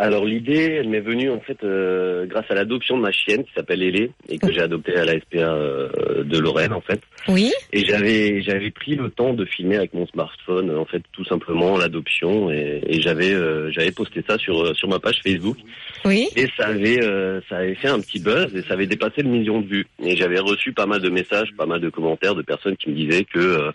[0.00, 3.52] Alors l'idée, elle m'est venue en fait euh, grâce à l'adoption de ma chienne qui
[3.52, 7.00] s'appelle Hélé et que j'ai adoptée à la SPA euh, de Lorraine en fait.
[7.26, 7.52] Oui.
[7.72, 11.76] Et j'avais j'avais pris le temps de filmer avec mon smartphone en fait tout simplement
[11.76, 15.56] l'adoption et, et j'avais euh, j'avais posté ça sur euh, sur ma page Facebook
[16.04, 16.28] Oui.
[16.36, 19.30] et ça avait euh, ça avait fait un petit buzz et ça avait dépassé le
[19.30, 22.42] million de vues et j'avais reçu pas mal de messages, pas mal de commentaires de
[22.42, 23.72] personnes qui me disaient que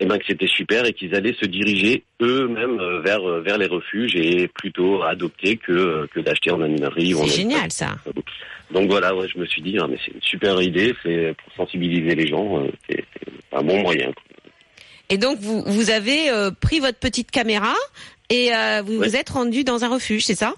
[0.00, 3.40] euh, eh ben que c'était super et qu'ils allaient se diriger eux-mêmes euh, vers euh,
[3.40, 7.96] vers les refuges et plutôt adopter que euh, que d'acheter en animalerie C'est génial ça.
[8.70, 11.52] donc voilà, ouais, je me suis dit, ah, mais c'est une super idée, c'est pour
[11.66, 13.04] sensibiliser les gens, c'est
[13.52, 14.12] un bon moyen.
[15.10, 17.74] Et donc vous vous avez euh, pris votre petite caméra
[18.30, 19.08] et euh, vous Ouais.
[19.08, 20.54] vous êtes rendu dans un refuge, c'est ça?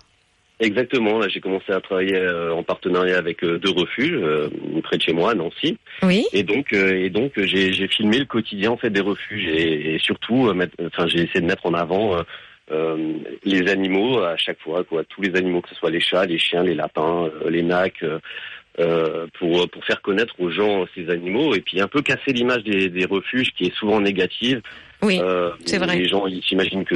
[0.61, 4.49] Exactement, là j'ai commencé à travailler euh, en partenariat avec euh, deux refuges euh,
[4.83, 6.27] près de chez moi, à Nancy, Oui.
[6.35, 9.95] et donc euh, et donc euh, j'ai filmé le quotidien en fait des refuges et,
[9.95, 12.17] et surtout, euh, enfin j'ai essayé de mettre en avant
[13.45, 16.39] les animaux à chaque fois, quoi, tous les animaux, que ce soit les chats, les
[16.39, 18.03] chiens, les lapins, euh, les nacs.
[18.03, 18.19] euh,
[18.79, 22.63] euh, pour pour faire connaître aux gens ces animaux et puis un peu casser l'image
[22.63, 24.63] des, des refuges qui est souvent négative
[25.03, 25.19] Oui.
[25.21, 25.97] Euh, c'est vrai.
[25.99, 26.95] Les gens ils s'imaginent que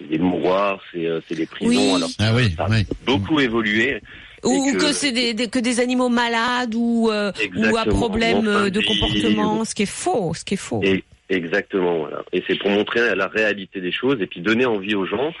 [0.00, 1.70] c'est des mouroirs, c'est euh, c'est des prisons.
[1.70, 1.96] Oui.
[1.96, 2.86] Alors Ah oui, ça a oui.
[3.06, 4.00] beaucoup évolué.
[4.42, 8.46] Ou que, que- c'est des, des- que des animaux malades ou euh, ou à problème
[8.48, 10.80] euh, de comportement, ce qui est faux, ce qui est faux.
[10.82, 12.22] Et exactement, voilà.
[12.32, 15.32] Et c'est pour montrer la réalité des choses et puis donner envie aux gens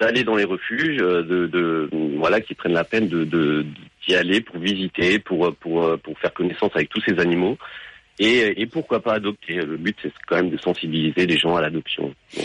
[0.00, 3.66] d'aller dans les refuges, de, de voilà, qui prennent la peine de-
[4.06, 7.58] d'y aller pour visiter, pour pour pour faire connaissance avec tous ces animaux.
[8.18, 11.60] Et, et pourquoi pas adopter Le but, c'est quand même de sensibiliser les gens à
[11.60, 12.14] l'adoption.
[12.38, 12.42] Euh,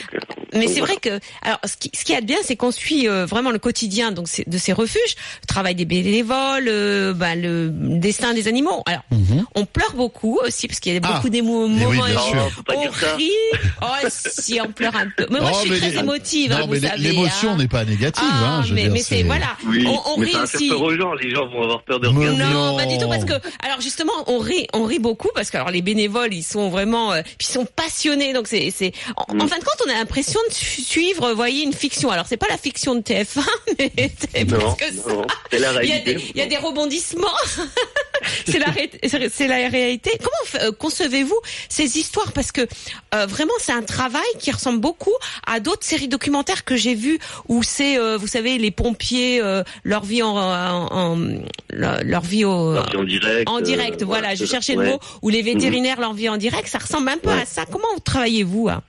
[0.54, 0.94] Mais c'est voilà.
[0.94, 3.60] vrai que, alors, ce qui, ce qui est bien, c'est qu'on suit euh, vraiment le
[3.60, 8.84] quotidien donc de ces refuges, le travail des bénévoles, euh, bah, le destin des animaux.
[8.86, 9.46] Alors, Mhm.
[9.56, 12.20] on pleure beaucoup aussi parce qu'il y a Ah, beaucoup des mais oui, moments bien
[12.20, 12.52] sûr.
[12.52, 13.16] Faut pas on dire ça.
[13.16, 13.30] rit.
[13.82, 15.26] Oh, si on pleure un peu.
[15.30, 17.58] Mais moi, Oh, je suis très les- émotive, hein, l'émotion hein.
[17.58, 18.24] n'est pas négative.
[18.30, 19.56] Ah, hein, je mais c'est voilà.
[19.68, 20.70] Oui, on on mais rit aussi.
[20.70, 21.14] peur aux gens.
[21.14, 22.38] Les gens vont avoir peur de regarder.
[22.38, 22.78] Non, Non.
[22.78, 23.34] pas du tout parce que
[23.66, 27.14] alors justement on rit on rit beaucoup parce que alors les bénévoles ils sont vraiment
[27.14, 29.42] euh, ils sont passionnés donc c'est c'est en, Mm.
[29.42, 32.26] en fin de compte on a l'impression de su- suivre vous voyez une fiction alors
[32.28, 33.46] c'est pas la fiction de TF1
[33.80, 35.10] mais c'est Non, parce que ça.
[35.14, 37.28] non, c'est la Il y, a des, il y a des rebondissements.
[38.46, 40.12] c'est la, ré- c'est c'est la réalité.
[40.20, 42.32] Comment euh, concevez-vous ces histoires?
[42.34, 42.62] Parce que
[43.16, 45.14] euh, vraiment, c'est un travail qui ressemble beaucoup
[45.48, 49.42] à d'autres séries documentaires que j'ai vues où c'est, euh, vous savez, les pompiers,
[49.84, 51.28] leur vie en, en- en-
[51.70, 53.50] leur, vie au, Leur vie en direct.
[53.50, 54.04] en direct.
[54.04, 54.86] voilà, je cherchais ouais.
[54.86, 55.00] le mot.
[55.22, 56.68] Ou les vétérinaires, leur vie en direct.
[56.68, 57.42] Ça ressemble un peu Ouais.
[57.42, 57.66] à ça.
[57.66, 58.82] Comment travaillez-vous hein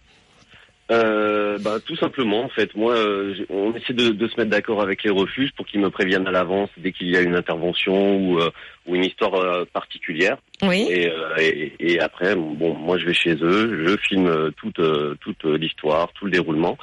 [0.91, 4.83] Euh, bah, tout simplement, en fait, moi, euh, on essaie de, de se mettre d'accord
[4.83, 8.17] avec les refuges pour qu'ils me préviennent à l'avance dès qu'il y a une intervention
[8.17, 8.51] ou, euh,
[8.87, 10.37] ou une histoire particulière.
[10.63, 10.87] Oui.
[10.91, 14.81] Et, et, et après, bon, moi, je vais chez eux, je filme toute
[15.21, 16.77] toute l'histoire, tout le déroulement,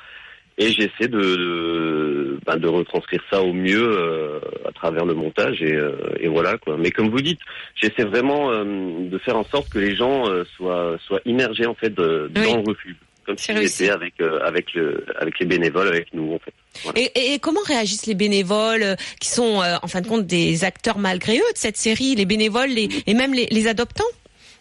[0.59, 5.61] et j'essaie de de, bah, de retranscrire ça au mieux euh, à travers le montage
[5.61, 6.77] et, euh, et voilà quoi.
[6.77, 7.39] Mais comme vous dites,
[7.75, 8.63] j'essaie vraiment euh,
[9.09, 10.25] de faire en sorte que les gens
[10.57, 12.43] soient soient immergés en fait de- Oui.
[12.45, 12.95] dans le refuge,
[13.25, 13.83] comme réussi.
[13.85, 16.53] étaient avec avec le avec les bénévoles, avec nous en fait.
[16.99, 20.97] Et, et- et comment réagissent les bénévoles qui sont en fin de compte des acteurs
[20.99, 24.03] malgré eux de cette série, les bénévoles les, et même les, les adoptants?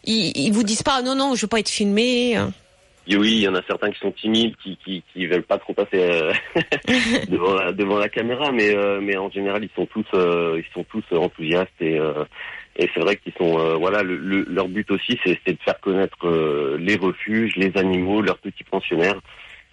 [0.05, 2.37] Ils, ils vous disent pas non non je veux pas être filmé.
[3.17, 5.73] Oui, il y en a certains qui sont timides, qui qui, qui veulent pas trop
[5.73, 6.33] passer euh,
[7.29, 10.73] devant la devant la caméra, mais euh, mais en général ils sont tous euh, ils
[10.75, 12.25] sont tous enthousiastes et euh,
[12.77, 15.81] et c'est vrai qu'ils sont euh, voilà le, le- leur but aussi c'est de faire
[15.81, 19.21] connaître euh, les refuges, les animaux, leurs petits pensionnaires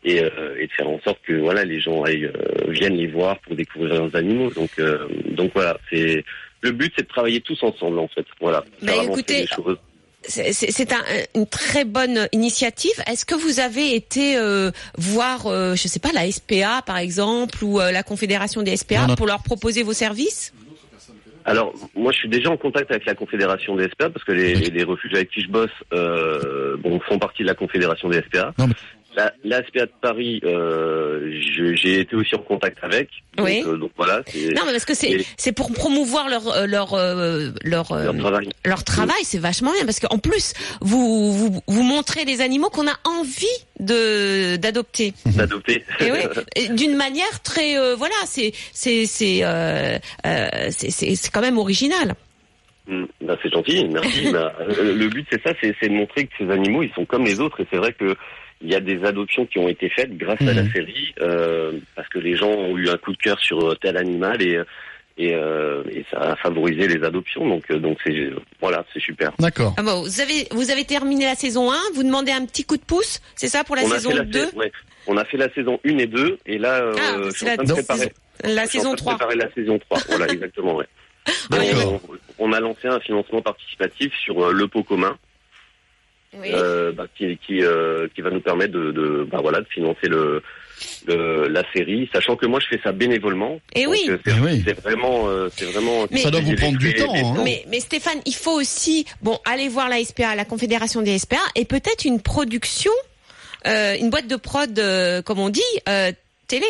[0.03, 3.07] et, euh, et de faire en sorte que voilà les gens aillent, euh, viennent les
[3.07, 4.49] voir pour découvrir leurs animaux.
[4.51, 6.23] Donc euh, donc voilà c'est
[6.61, 8.25] le but c'est de travailler tous ensemble en fait.
[8.39, 8.63] Voilà.
[8.81, 9.77] Bah, écoutez, les choses.
[10.27, 11.03] C'est c'est- c'est un-
[11.35, 12.93] une très bonne initiative.
[13.07, 17.63] Est-ce que vous avez été euh, voir, euh, je sais pas, la SPA par exemple
[17.63, 19.15] ou euh, la Confédération des SPA Non, non.
[19.15, 20.53] pour leur proposer vos services?
[21.47, 24.55] Alors, moi, je suis déjà en contact avec la Confédération des SPA parce que les,
[24.55, 28.17] les, les refuges avec qui je bosse euh, bon, font partie de la Confédération des
[28.21, 28.51] SPA.
[28.57, 28.73] Non, mais-
[29.15, 31.31] La, la SPA de Paris, euh,
[31.75, 33.09] j'ai été aussi en contact avec.
[33.37, 33.63] Donc, Oui.
[33.65, 34.17] euh, donc voilà,
[34.55, 38.49] Non, mais parce que c'est c'est pour promouvoir leur euh, leur euh, leur leur travail.
[38.65, 42.87] leur travail, c'est vachement bien parce qu'en plus vous vous vous montrez des animaux qu'on
[42.87, 43.45] a envie
[43.79, 45.13] de d'adopter.
[45.25, 45.83] d'adopter.
[46.01, 46.19] Et oui,
[46.75, 49.41] d'une manière très euh, voilà, c'est c'est c'est
[50.71, 52.15] c'est quand même original.
[53.21, 54.27] Bah, c'est gentil, merci.
[54.35, 57.23] Euh, le but, c'est ça, c'est c'est de montrer que ces animaux, ils sont comme
[57.25, 57.59] les autres.
[57.61, 58.15] Et c'est vrai que
[58.61, 60.71] il y a des adoptions qui ont été faites grâce à la Mhm.
[60.71, 63.97] série, euh, parce que les gens ont eu un coup de cœur sur euh, tel
[63.97, 64.59] animal et
[65.17, 67.47] et, euh, et ça a favorisé les adoptions.
[67.47, 69.31] Donc, euh, donc c'est voilà, c'est super.
[69.39, 69.73] D'accord.
[69.77, 72.75] Ah bon, vous avez vous avez terminé la saison 1, vous demandez un petit coup
[72.75, 74.71] de pouce, c'est ça pour la on saison la 2 sa- ouais.
[75.07, 77.49] On a fait la saison 1 et 2 et là, euh, Ah, je suis en
[77.49, 78.11] la, train de préparer.
[78.43, 79.15] la en saison train de 3.
[79.17, 79.99] préparer la saison 3.
[80.09, 80.75] voilà, exactement.
[80.75, 80.85] Ouais.
[81.51, 82.01] On,
[82.39, 85.17] on a lancé un financement participatif sur le pot commun,
[86.41, 86.49] Oui.
[86.53, 90.07] euh, bah, qui, qui, euh, qui va nous permettre de, de, bah, voilà, de financer
[90.07, 90.41] le,
[91.07, 93.59] le- la série, sachant que moi je fais ça bénévolement.
[93.73, 94.05] Eh Donc, oui.
[94.09, 94.63] euh, c'est Eh oui.
[94.65, 96.05] c'est vraiment, euh, c'est vraiment.
[96.11, 97.41] Mais- Ça doit vous prendre du temps, hein.
[97.43, 101.37] Mais, mais Stéphane, il faut aussi bon aller voir la SPA, la Confédération des SPA,
[101.55, 102.91] et peut-être une production,
[103.67, 106.11] euh, une boîte de prod, euh, comme on dit, euh,
[106.47, 106.65] télé.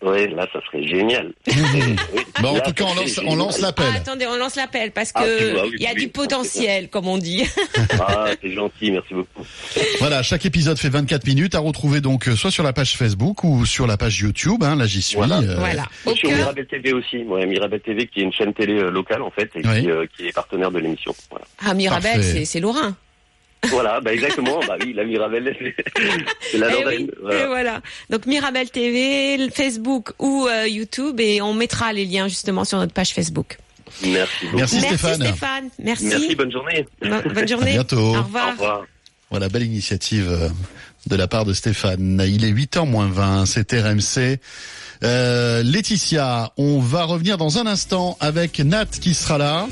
[0.00, 1.32] Ouais, là ça serait génial.
[1.46, 2.22] Oui.
[2.40, 3.38] Bon, en Là, tout cas, ça on serait lance, on génial.
[3.38, 3.86] lance l'appel.
[3.92, 6.08] Ah, attendez, on lance l'appel parce Ah, que vois, oui, il y a oui, du
[6.08, 7.44] potentiel, comme on dit.
[8.00, 9.44] Ah, c'est gentil, merci beaucoup.
[9.98, 13.42] Voilà, chaque épisode fait 24 minutes à retrouver donc euh, soit sur la page Facebook
[13.42, 14.62] ou sur la page YouTube.
[14.62, 15.16] Hein, là, j'y suis.
[15.16, 15.38] Voilà.
[15.40, 15.84] euh, voilà.
[16.06, 16.38] Au sur cœur.
[16.38, 19.50] Mirabel TV aussi, ouais, Mirabel TV qui est une chaîne télé euh, locale en fait
[19.56, 19.80] et Oui.
[19.82, 21.12] qui, euh, qui est partenaire de l'émission.
[21.30, 21.44] Voilà.
[21.66, 22.96] Ah, Mirabel, c'est Lorrain.
[23.70, 25.54] Voilà, bah exactement, bah oui, la Mirabel,
[26.50, 26.98] c'est la Eh Lorraine.
[27.02, 27.40] oui, voilà.
[27.42, 27.80] et voilà.
[28.10, 32.92] Donc Mirabel TV, Facebook ou euh, YouTube, et on mettra les liens justement sur notre
[32.92, 33.58] page Facebook.
[34.04, 34.56] Merci beaucoup.
[34.58, 35.14] Merci, Stéphane.
[35.14, 35.68] Stéphane.
[35.82, 36.04] Merci.
[36.06, 36.86] Merci, bonne journée.
[37.02, 37.70] Bo- bonne journée.
[37.70, 37.96] À bientôt.
[38.14, 38.84] Au Au revoir.
[39.30, 40.48] Voilà, belle initiative euh,
[41.06, 42.22] de la part de Stéphane.
[42.26, 44.38] Il est 8h moins 20, c'est RMC.
[45.04, 49.68] Euh, Laetitia, on va revenir dans un instant avec Nat qui sera là.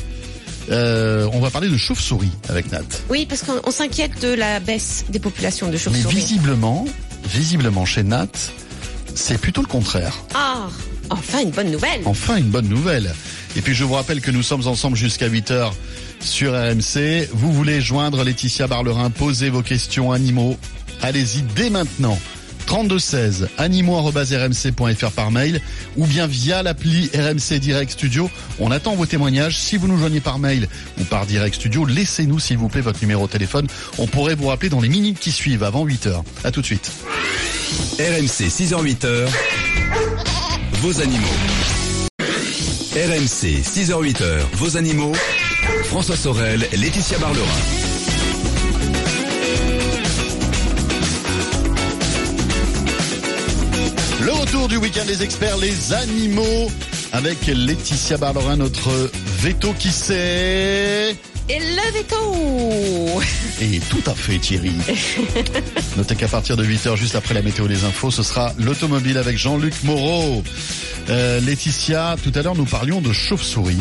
[0.71, 2.83] Euh, on va parler de chauve-souris avec Nat.
[3.09, 6.15] Oui, parce qu'on on s'inquiète de la baisse des populations de Mais chauves-souris.
[6.15, 6.87] visiblement,
[7.29, 8.29] visiblement chez Nat,
[9.15, 10.15] c'est plutôt le contraire.
[10.35, 10.67] Ah,
[11.11, 12.01] enfin une bonne nouvelle.
[12.05, 13.15] Enfin, une bonne nouvelle.
[13.57, 15.73] Et puis je vous rappelle que nous sommes ensemble jusqu'à 8h
[16.21, 17.29] sur RMC.
[17.33, 20.57] Vous voulez joindre Laetitia Barlerin, poser vos questions animaux.
[21.03, 22.19] Allez-y dès maintenant.
[22.67, 25.61] 3216 animaux.rmc.fr par mail
[25.97, 28.31] ou bien via l'appli RMC Direct Studio.
[28.61, 29.59] On attend vos témoignages.
[29.59, 30.69] Si vous nous joignez par mail
[31.01, 33.67] ou par Direct Studio, laissez-nous s'il vous plaît votre numéro de téléphone.
[33.99, 36.23] On pourrait vous rappeler dans les minutes qui suivent avant 8h.
[36.45, 36.91] À tout de suite.
[37.99, 39.29] RMC 6h-8h,
[40.81, 41.27] vos animaux.
[42.95, 45.13] RMC 6h-8h, vos animaux.
[45.85, 47.96] François Sorel, Laetitia Barlerin.
[54.21, 56.71] Le retour du week-end des experts, les animaux,
[57.13, 58.91] avec Laetitia Barlerin, notre
[59.41, 61.15] veto qui sait.
[61.49, 63.21] Et le veto.
[63.61, 64.73] Et tout à fait Thierry.
[65.97, 69.37] Notez qu'à partir de 8h, juste après la météo des infos, ce sera l'automobile avec
[69.39, 70.43] Jean-Luc Moreau.
[71.09, 73.79] Euh, Laetitia, tout à l'heure nous parlions de chauve-souris,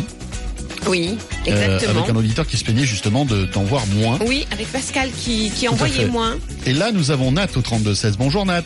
[0.87, 1.17] Oui,
[1.47, 2.01] euh, exactement.
[2.01, 4.19] avec un auditeur qui se plaignait justement de- d'en voir moins.
[4.27, 6.35] Oui, avec Pascal qui, envoyait moins.
[6.67, 8.17] Et là, nous avons Nat au 3216.
[8.17, 8.61] Bonjour Nat.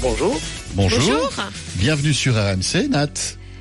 [0.00, 0.38] Bonjour.
[0.74, 1.00] Bonjour.
[1.00, 1.32] Bonjour.
[1.76, 3.08] Bienvenue sur RMC, Nat.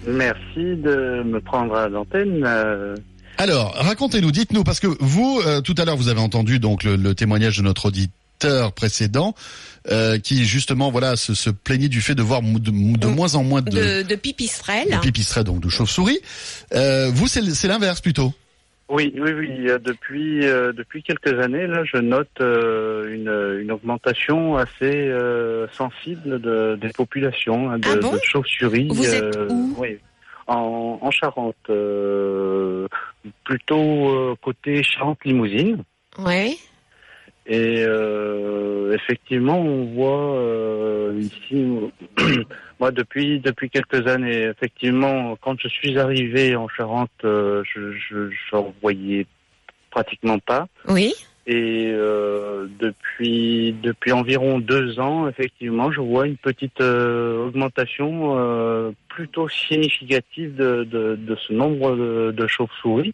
[0.08, 2.44] Merci de me prendre à l'antenne.
[2.46, 2.96] euh,
[3.38, 6.96] Alors, racontez-nous, dites-nous, parce que vous, euh, tout à l'heure, vous avez entendu donc le,
[6.96, 9.36] le témoignage de notre auditeur précédent,
[9.90, 12.72] euh, qui justement, voilà, se, se plaignait du fait de voir de, de
[13.08, 13.16] Mm.
[13.16, 14.90] moins en moins de, De, de pipistrelle.
[14.92, 16.20] de pipistrelles, donc de chauves-souris.
[16.74, 18.34] Euh, vous, c'est l'inverse plutôt.
[18.90, 19.70] Oui, oui, oui.
[19.70, 25.68] euh, Depuis euh, depuis quelques années, là, je note euh, une, une augmentation assez euh,
[25.70, 28.88] sensible de, des populations hein, de, Ah bon de chauves-souris.
[28.90, 29.76] Vous êtes où?
[29.78, 29.98] Oui,
[30.48, 32.88] en, en Charente, euh,
[33.44, 35.84] plutôt euh, côté Charente-Limousine.
[36.20, 36.56] Ouais.
[37.50, 41.66] Et euh, effectivement, on voit euh, ici,
[42.80, 48.30] moi depuis depuis quelques années, effectivement, quand je suis arrivé en Charente, euh, je je
[48.52, 49.26] j'en voyais
[49.92, 50.68] pratiquement pas.
[50.90, 51.14] Oui.
[51.50, 58.92] Et euh, depuis depuis environ deux ans, effectivement, je vois une petite euh, augmentation euh,
[59.08, 63.14] plutôt significative de, de, de ce nombre de, de chauves-souris.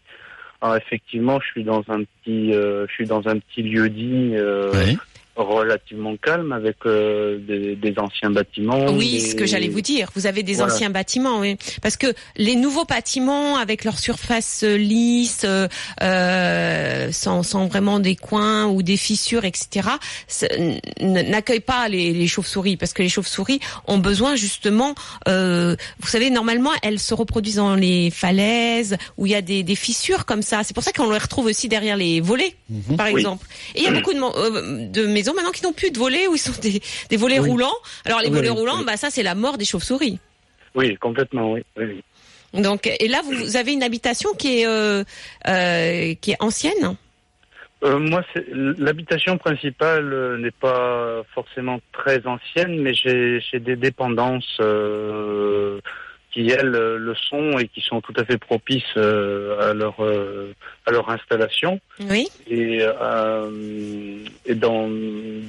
[0.63, 4.32] Alors effectivement, je suis dans un petit euh, je suis dans un petit lieu dit
[4.34, 4.97] euh, Oui.
[5.36, 8.86] Relativement calme avec euh, des, des anciens bâtiments.
[8.91, 10.10] Oui, des- ce que j'allais vous dire.
[10.15, 10.74] Vous avez des Voilà.
[10.74, 11.58] anciens bâtiments, oui.
[11.82, 15.46] Parce que les nouveaux bâtiments, avec leur surface euh, lisse,
[16.02, 19.89] euh, sans, sans vraiment des coins ou des fissures, etc.,
[21.02, 22.78] n'accueillent pas les, les chauves-souris.
[22.78, 24.93] Parce que les chauves-souris ont besoin justement,
[25.28, 29.63] euh, vous savez, normalement, elles se reproduisent dans les falaises où il y a des,
[29.63, 30.63] des fissures comme ça.
[30.63, 32.98] C'est pour ça qu'on les retrouve aussi derrière les volets, Mhm.
[32.98, 33.19] par Oui.
[33.19, 33.46] exemple.
[33.76, 34.34] Et il y a beaucoup de, mo-
[35.31, 37.49] maintenant qui n'ont plus de volets, où ils sont des, des volets Oui.
[37.49, 37.75] roulants.
[38.03, 38.86] Alors les Oui, volets oui, roulants, oui.
[38.86, 40.19] bah ça c'est la mort des chauves-souris.
[40.75, 41.62] Oui, complètement, oui.
[41.77, 41.86] oui,
[42.53, 42.62] oui.
[42.62, 45.03] Donc et là vous, vous avez une habitation qui est euh,
[45.47, 46.97] euh, qui est ancienne?
[47.83, 53.75] Euh, moi, c'est- l'habitation principale euh, n'est pas forcément très ancienne, mais j'ai j'ai des
[53.75, 55.79] dépendances euh,
[56.34, 60.54] qui elles le sont et qui sont tout à fait propices euh, à leur euh,
[60.88, 61.80] à leur installation.
[62.10, 62.28] Oui.
[62.50, 64.89] Et, euh, et dans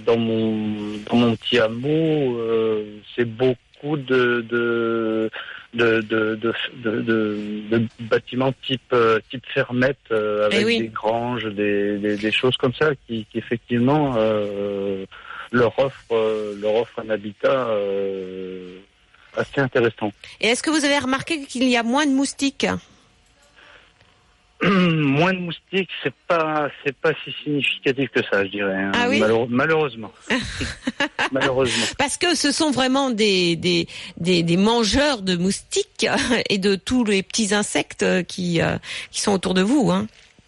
[0.05, 2.85] dans mon dans mon petit hameau, euh,
[3.17, 5.31] c'est beaucoup de de
[5.73, 6.39] de de,
[6.85, 10.79] de, de, bâtiments type euh, type fermette euh, avec Eh oui.
[10.81, 15.07] des granges, des, des des choses comme ça qui, qui effectivement euh,
[15.51, 18.79] leur offrent euh, leur offrent un habitat euh,
[19.37, 20.13] assez intéressant.
[20.41, 22.67] Et est-ce que vous avez remarqué qu'il y a moins de moustiques
[24.63, 28.73] Moins de moustiques, c'est pas c'est pas si significatif que ça, je dirais.
[28.75, 28.93] hein.
[28.95, 30.13] Ah oui Malheure- malheureusement.
[31.33, 31.85] malheureusement.
[31.99, 36.07] Parce que ce sont vraiment des, des, des, des mangeurs de moustiques
[36.49, 38.79] et de tous les petits insectes qui, euh,
[39.11, 39.91] qui sont autour de vous.
[39.91, 40.07] Hein.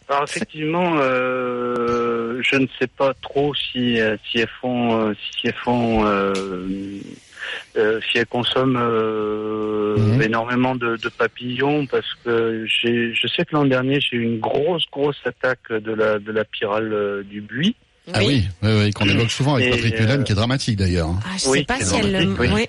[0.08, 5.54] Alors effectivement, euh, je ne sais pas trop si euh, si elles font si elles
[5.54, 6.32] font euh,
[7.76, 10.22] euh, si elles consomment euh, Mhm.
[10.22, 14.38] énormément de, de papillons parce que j'ai je sais que l'an dernier j'ai eu une
[14.40, 17.74] grosse grosse attaque de la de la pyrale euh, du buis.
[18.14, 20.76] Ah oui, oui, oui, qu'on évoque souvent avec Et, Patrick Mulan, euh, qui est dramatique
[20.76, 21.08] d'ailleurs.
[21.08, 21.18] hein.
[21.24, 22.28] Ah, je Oui, sais pas si elle...
[22.38, 22.66] oui.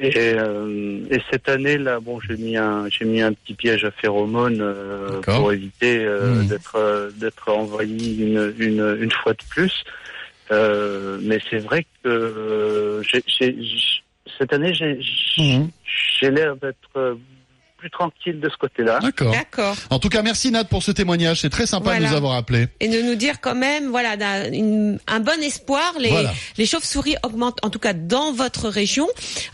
[0.00, 3.84] Et, euh, et cette année là, bon, j'ai mis un j'ai mis un petit piège
[3.84, 6.48] à phéromones euh, pour éviter euh, Mhm.
[6.48, 9.84] d'être euh, d'être envahi une, une une fois de plus.
[10.54, 14.02] Euh, mais c'est vrai que euh, j'ai j'ai- j'-
[14.38, 14.98] cette année j'ai
[16.20, 17.14] j'ai l'air d'être euh,
[17.84, 18.98] plus tranquille de ce côté-là.
[19.00, 19.30] D'accord.
[19.32, 19.76] D'accord.
[19.90, 21.42] En tout cas, merci Nat pour ce témoignage.
[21.42, 22.66] C'est très sympa de nous avoir appelés.
[22.80, 24.14] Et de nous dire quand même, voilà,
[24.48, 25.92] une- un bon espoir.
[25.98, 26.32] Les, Voilà.
[26.56, 29.06] les chauves-souris augmentent, en tout cas dans votre région,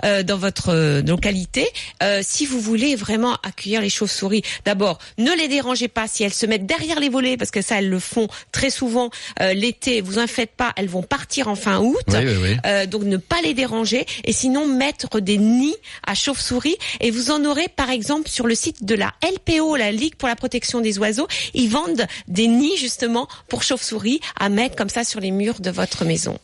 [0.05, 1.67] euh, dans votre euh, localité.
[2.05, 6.33] Euh, si vous voulez vraiment accueillir les chauves-souris, d'abord, ne les dérangez pas si elles
[6.33, 10.03] se mettent derrière les volets, parce que ça, elles le font très souvent euh, l'été.
[10.03, 11.97] Vous en faites pas, elles vont partir en fin août.
[12.07, 12.57] Oui, oui, oui.
[12.65, 15.75] Euh, donc ne pas les déranger et sinon mettre des nids
[16.07, 19.93] à chauves-souris et vous en aurez par exemple sur le site de la LPO, la
[19.93, 24.77] Ligue pour la protection des oiseaux, ils vendent des nids justement pour chauves-souris à mettre
[24.77, 26.39] comme ça sur les murs de votre maison.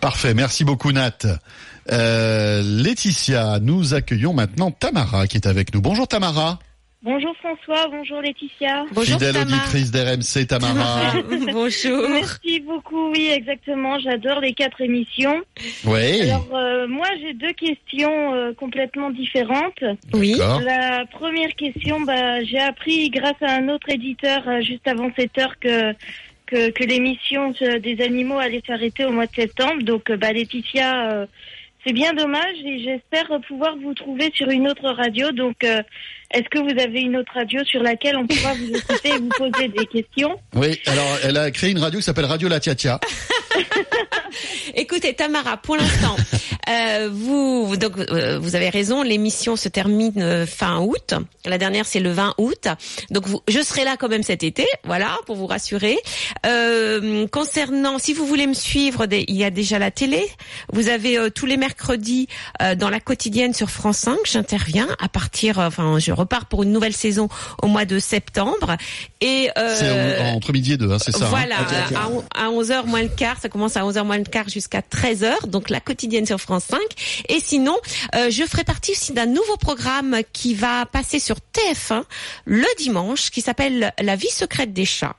[0.00, 0.34] Parfait.
[0.34, 1.18] Merci beaucoup Nat.
[1.92, 5.80] Euh, Laetitia, nous accueillons maintenant Tamara qui est avec nous.
[5.80, 6.58] Bonjour Tamara.
[7.06, 8.84] Bonjour François, bonjour Laetitia.
[8.92, 9.56] Bonjour Fidèle Tamara.
[9.62, 11.12] auditrice d'RMC Tamara.
[11.52, 12.08] Bonjour.
[12.10, 15.40] Merci beaucoup, oui exactement, j'adore les quatre émissions.
[15.84, 16.22] oui.
[16.22, 19.84] Alors euh, moi j'ai deux questions euh, complètement différentes.
[20.14, 20.34] Oui.
[20.64, 25.38] La première question, bah, j'ai appris grâce à un autre éditeur euh, juste avant cette
[25.38, 25.92] heure que
[26.46, 29.82] que, que l'émission des animaux allait s'arrêter au mois de septembre.
[29.82, 31.26] Donc bah, Laetitia, euh,
[31.86, 35.30] c'est bien dommage et j'espère pouvoir vous trouver sur une autre radio.
[35.30, 35.82] Donc euh,
[36.32, 39.28] est-ce que vous avez une autre radio sur laquelle on pourra vous écouter et vous
[39.28, 42.74] poser des questions Oui, alors elle a créé une radio qui s'appelle Radio La Tia
[42.74, 43.00] Tia.
[44.74, 46.16] Écoutez Tamara, pour l'instant,
[46.68, 51.14] euh, vous donc euh, vous avez raison, l'émission se termine euh, fin août.
[51.46, 52.68] La dernière c'est le 20 août.
[53.10, 55.96] Donc vous, je serai là quand même cet été, voilà, pour vous rassurer.
[56.44, 60.22] Euh, concernant, si vous voulez me suivre, des- il y a déjà la télé.
[60.72, 62.28] Vous avez euh, tous les mercredis
[62.62, 64.18] euh, dans la quotidienne sur France 5.
[64.24, 67.28] J'interviens à partir, euh, enfin, je repars pour une nouvelle saison
[67.62, 68.76] au mois de septembre.
[69.20, 71.26] Et euh, C'est entre midi et deux, hein, c'est ça.
[71.26, 71.56] hein voilà,
[72.34, 75.70] à, 11h moins le quart, ça commence à 11h moins le quart jusqu'à 13h, donc
[75.70, 76.80] la quotidienne sur France 5.
[77.28, 77.76] Et sinon,
[78.14, 82.02] euh, je ferai partie aussi d'un nouveau programme qui va passer sur TF1
[82.44, 85.16] le dimanche, qui s'appelle La vie secrète des chats.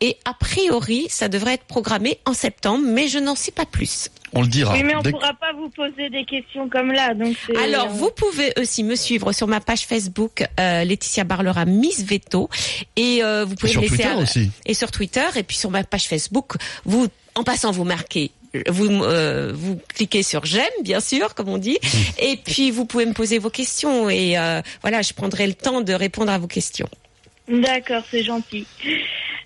[0.00, 4.10] Et a priori, ça devrait être programmé en septembre, mais je n'en sais pas plus.
[4.34, 4.72] On le dira.
[4.74, 7.14] Oui, mais on Dès- pourra pas vous poser des questions comme là.
[7.14, 12.02] Donc Alors, vous pouvez aussi me suivre sur ma page Facebook, euh, Laetitia Barlera Miss
[12.04, 12.48] Veto,
[12.96, 14.50] et euh, vous pouvez sur me laisser Twitter un- aussi.
[14.66, 18.30] et sur Twitter, et puis sur ma page Facebook, vous, en passant, vous marquez.
[18.68, 21.76] Vous euh, vous cliquez sur j'aime bien sûr comme on dit
[22.20, 25.80] et puis vous pouvez me poser vos questions et euh, voilà je prendrai le temps
[25.80, 26.86] de répondre à vos questions.
[27.48, 28.66] D'accord, c'est gentil.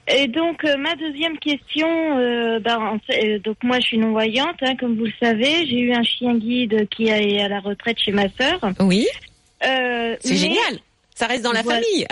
[0.07, 4.13] Et donc euh, ma deuxième question, euh, en fait, euh, donc moi je suis non
[4.13, 7.61] voyante, hein, comme vous le savez, j'ai eu un chien guide qui est à la
[7.61, 8.59] retraite chez ma sœur.
[8.81, 9.07] Oui,
[9.61, 10.79] c'est mais- génial.
[11.15, 11.81] Ça reste dans la Voilà.
[11.83, 12.07] famille.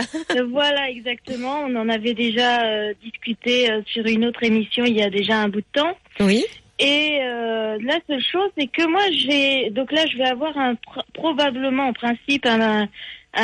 [0.50, 1.60] Voilà, exactement.
[1.60, 5.60] On en avait déjà discuté sur une autre émission il y a déjà un bout
[5.60, 5.96] de temps.
[6.18, 6.44] Oui.
[6.80, 11.04] Et la seule chose, c'est que moi, j'ai donc là, je vais avoir un pr-
[11.14, 12.88] probablement en principe un, un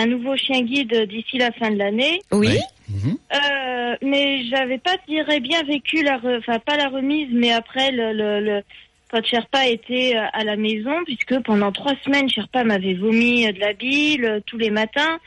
[0.06, 2.20] nouveau chien guide d'ici la fin de l'année.
[2.32, 2.58] Oui.
[2.88, 3.16] Mhm.
[3.34, 7.52] Euh, mais j'avais pas, je dirais, bien vécu la, re- enfin pas la remise, mais
[7.52, 8.62] après le, le, le
[9.10, 13.52] quand Sherpa était euh, à la maison, puisque pendant trois semaines, Sherpa m'avait vomi euh,
[13.52, 15.18] de la bile euh, tous les matins.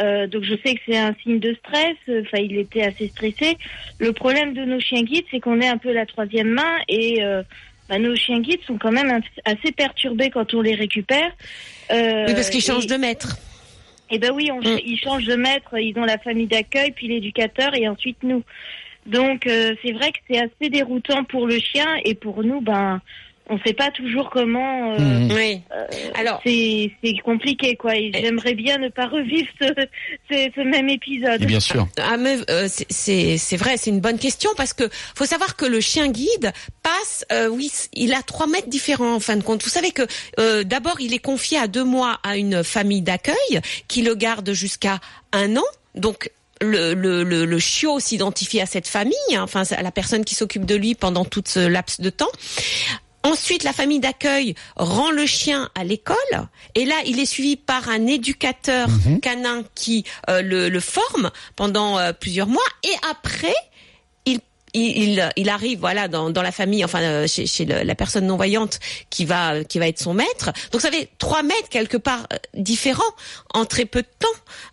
[0.00, 1.96] Euh, donc je sais que c'est un signe de stress.
[2.08, 3.56] Enfin, il était assez stressé.
[3.98, 7.22] Le problème de nos chiens guides, c'est qu'on est un peu la troisième main et
[7.24, 7.42] euh,
[7.88, 11.32] bah, nos chiens guides sont quand même un- assez perturbés quand on les récupère.
[11.90, 13.38] Euh, Oui, parce qu'ils changent et- de maître.
[14.10, 14.80] Eh ben oui, on, Mm.
[14.84, 18.42] ils changent de maître, ils ont la famille d'accueil, puis l'éducateur, et ensuite nous.
[19.06, 23.00] Donc euh, c'est vrai que c'est assez déroutant pour le chien, et pour nous, ben,
[23.48, 24.92] on sait pas toujours comment.
[24.94, 25.32] euh, Mhm.
[25.32, 25.60] Oui.
[26.14, 26.90] Alors, C'est
[27.24, 27.96] compliqué, quoi.
[27.96, 29.66] Et j'aimerais bien ne pas revivre ce,
[30.30, 31.42] ce, ce même épisode.
[31.42, 31.86] Et bien sûr.
[31.98, 35.56] Ah, mais, euh, c'est- c'est c'est vrai, c'est une bonne question parce que faut savoir
[35.56, 39.42] que le chien guide passe, euh, oui, il a trois mètres différents en fin de
[39.42, 39.62] compte.
[39.62, 40.02] Vous savez que
[40.38, 44.52] euh, d'abord il est confié à deux mois à une famille d'accueil qui le garde
[44.52, 45.00] jusqu'à
[45.32, 46.30] un an, donc.
[46.60, 50.34] Le, le, le, le chiot s'identifie à cette famille, hein, enfin à la personne qui
[50.34, 52.26] s'occupe de lui pendant tout ce laps de temps.
[53.24, 56.16] Ensuite, la famille d'accueil rend le chien à l'école.
[56.74, 58.88] Et là, il est suivi par un éducateur
[59.22, 62.62] canin qui euh, le, le forme pendant euh, plusieurs mois.
[62.84, 63.54] Et après,
[64.74, 68.78] il arrive voilà dans, la famille enfin euh, chez, la personne non voyante
[69.10, 70.50] qui va qui va être son maître.
[70.72, 73.02] Donc ça fait trois mètres quelque part euh, différents
[73.54, 74.26] en très peu de temps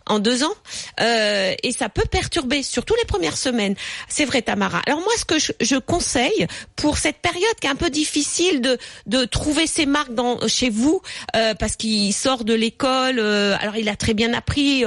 [0.06, 0.54] en deux ans.
[1.00, 3.74] Euh, et ça peut perturber surtout les premières semaines.
[4.08, 4.82] C'est vrai Tamara.
[4.86, 8.78] Alors moi ce que je, conseille pour cette période qui est un peu difficile de
[9.06, 13.96] de trouver ses marques dans chez vous parce qu'il sort de l'école alors il a
[13.96, 14.84] très bien appris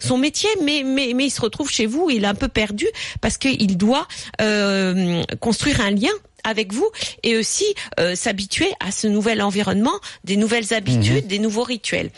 [0.00, 2.86] son métier mais mais mais il se retrouve chez vous il est un peu perdu
[3.20, 4.08] parce qu'il doit
[5.40, 6.12] construire un lien
[6.44, 6.88] avec vous
[7.22, 7.66] et aussi
[7.98, 12.10] euh, s'habituer à ce nouvel environnement, des nouvelles habitudes, des nouveaux rituels.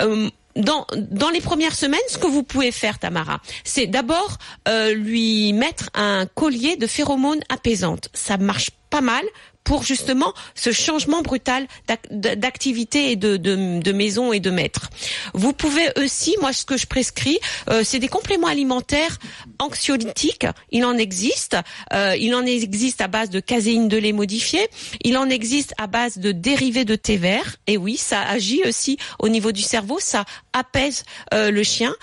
[0.00, 4.92] Euh, dans, dans les premières semaines, ce que vous pouvez faire, Tamara, c'est d'abord euh,
[4.92, 8.08] lui mettre un collier de phéromones apaisantes.
[8.12, 9.24] Ça marche pas mal
[9.64, 14.88] pour justement ce changement brutal d'ac- d'activité et de, maison et de maître.
[15.34, 17.38] Vous pouvez aussi, moi ce que je prescris,
[17.68, 19.18] euh, c'est des compléments alimentaires
[19.58, 20.46] anxiolytiques.
[20.70, 21.56] Il en existe.
[21.92, 24.60] Euh, il en existe à base de caséine de lait modifié.
[25.02, 27.56] Il en existe à base de dérivés de thé vert.
[27.66, 29.98] Et oui, ça agit aussi au niveau du cerveau.
[30.00, 31.04] Ça apaise
[31.34, 31.94] euh, le chien.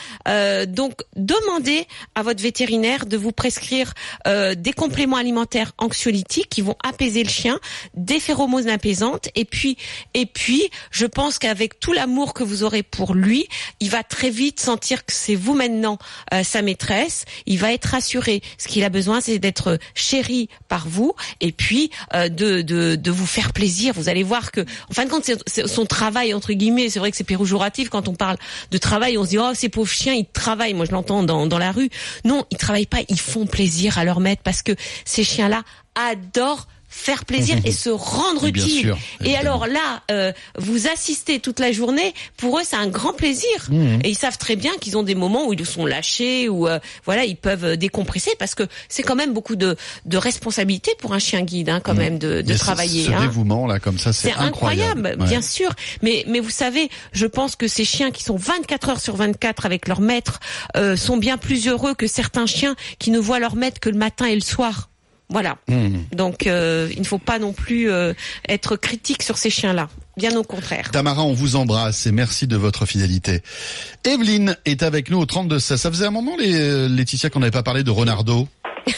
[0.67, 3.93] Donc, demandez à votre vétérinaire de vous prescrire
[4.25, 7.54] des compléments alimentaires anxiolytiques qui vont apaiser le chien,
[7.95, 9.29] des phéromones apaisantes.
[9.35, 9.77] Et puis,
[10.13, 13.47] et puis, je pense qu'avec tout l'amour que vous aurez pour lui,
[13.79, 15.97] il va très vite sentir que c'est vous maintenant
[16.33, 17.25] euh, sa maîtresse.
[17.45, 18.41] Il va être rassuré.
[18.57, 23.25] Ce qu'il a besoin, c'est d'être chéri par vous et puis euh, de, de, vous
[23.25, 23.93] faire plaisir.
[23.95, 26.89] Vous allez voir que, en fin de compte, c'est- son travail entre guillemets.
[26.89, 28.37] C'est vrai que c'est péjoratif quand on parle
[28.71, 29.17] de travail.
[29.17, 30.73] On se dit oh ces pauvres chiens, ils travaillent.
[30.73, 31.89] Moi, je l'entends dans, dans la rue.
[32.23, 32.99] Non, ils travaillent pas.
[33.09, 34.73] Ils font plaisir à leur maître parce que
[35.05, 35.63] ces chiens-là
[35.95, 38.79] adorent faire plaisir et se rendre utile.
[38.81, 42.13] sûr, et alors là, euh, vous assistez toute la journée.
[42.37, 43.49] Pour eux, c'est un grand plaisir.
[43.69, 43.99] Mhm.
[44.03, 46.79] Et ils savent très bien qu'ils ont des moments où ils sont lâchés, où euh,
[47.05, 49.75] voilà, ils peuvent décompresser parce que c'est quand même beaucoup de,
[50.05, 53.05] de responsabilité pour un chien guide, hein, quand même, de, de ce- travailler.
[53.05, 53.21] Ce, hein.
[53.21, 55.27] dévouement là, comme ça, c'est incroyable, Ouais.
[55.27, 55.71] bien sûr.
[56.01, 59.65] Mais, mais vous savez, je pense que ces chiens qui sont 24 heures sur 24
[59.65, 60.39] avec leur maître
[60.77, 63.97] euh, sont bien plus heureux que certains chiens qui ne voient leur maître que le
[63.97, 64.89] matin et le soir.
[65.29, 65.57] Voilà.
[65.67, 66.05] Mhm.
[66.13, 68.13] Donc, euh, il ne faut pas non plus euh,
[68.47, 69.89] être critique sur ces chiens-là.
[70.17, 70.91] Bien au contraire.
[70.91, 73.41] Tamara, on vous embrasse et merci de votre fidélité.
[74.05, 75.81] Evelyne est avec nous au 32 16.
[75.81, 78.47] Ça faisait un moment, les, euh, Laetitia, qu'on n'avait pas parlé de Renardo.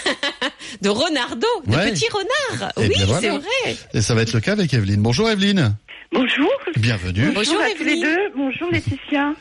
[0.82, 1.92] De Renardo, de Ouais.
[1.92, 2.72] petit renard.
[2.78, 3.22] Eh oui, voilà.
[3.22, 3.78] c'est vrai.
[3.94, 5.02] Et ça va être le cas avec Evelyne.
[5.02, 5.76] Bonjour Evelyne.
[6.12, 6.52] Bonjour.
[6.76, 7.32] Bienvenue.
[7.34, 8.04] Bonjour, à tous les Evelyne.
[8.04, 8.30] deux.
[8.36, 9.34] Bonjour Laetitia.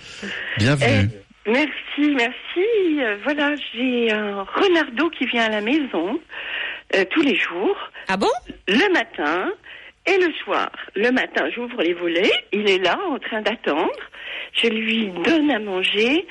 [0.58, 1.10] Bienvenue.
[1.46, 3.00] Merci, merci.
[3.00, 6.18] Euh, voilà, j'ai un renardeau qui vient à la maison
[6.94, 7.76] euh, tous les jours,
[8.08, 8.28] Ah bon?
[8.68, 9.50] Le matin
[10.06, 10.70] et le soir.
[10.94, 13.90] Le matin, j'ouvre les volets, il est là en train d'attendre.
[14.52, 16.26] Je lui donne à manger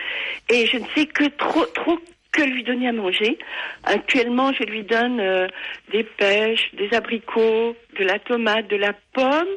[0.49, 1.99] et je ne sais que trop, trop
[2.31, 3.37] que lui donner à manger.
[3.83, 5.47] Actuellement, je lui donne euh,
[5.91, 9.47] des pêches, des abricots, de la tomate, de la pomme,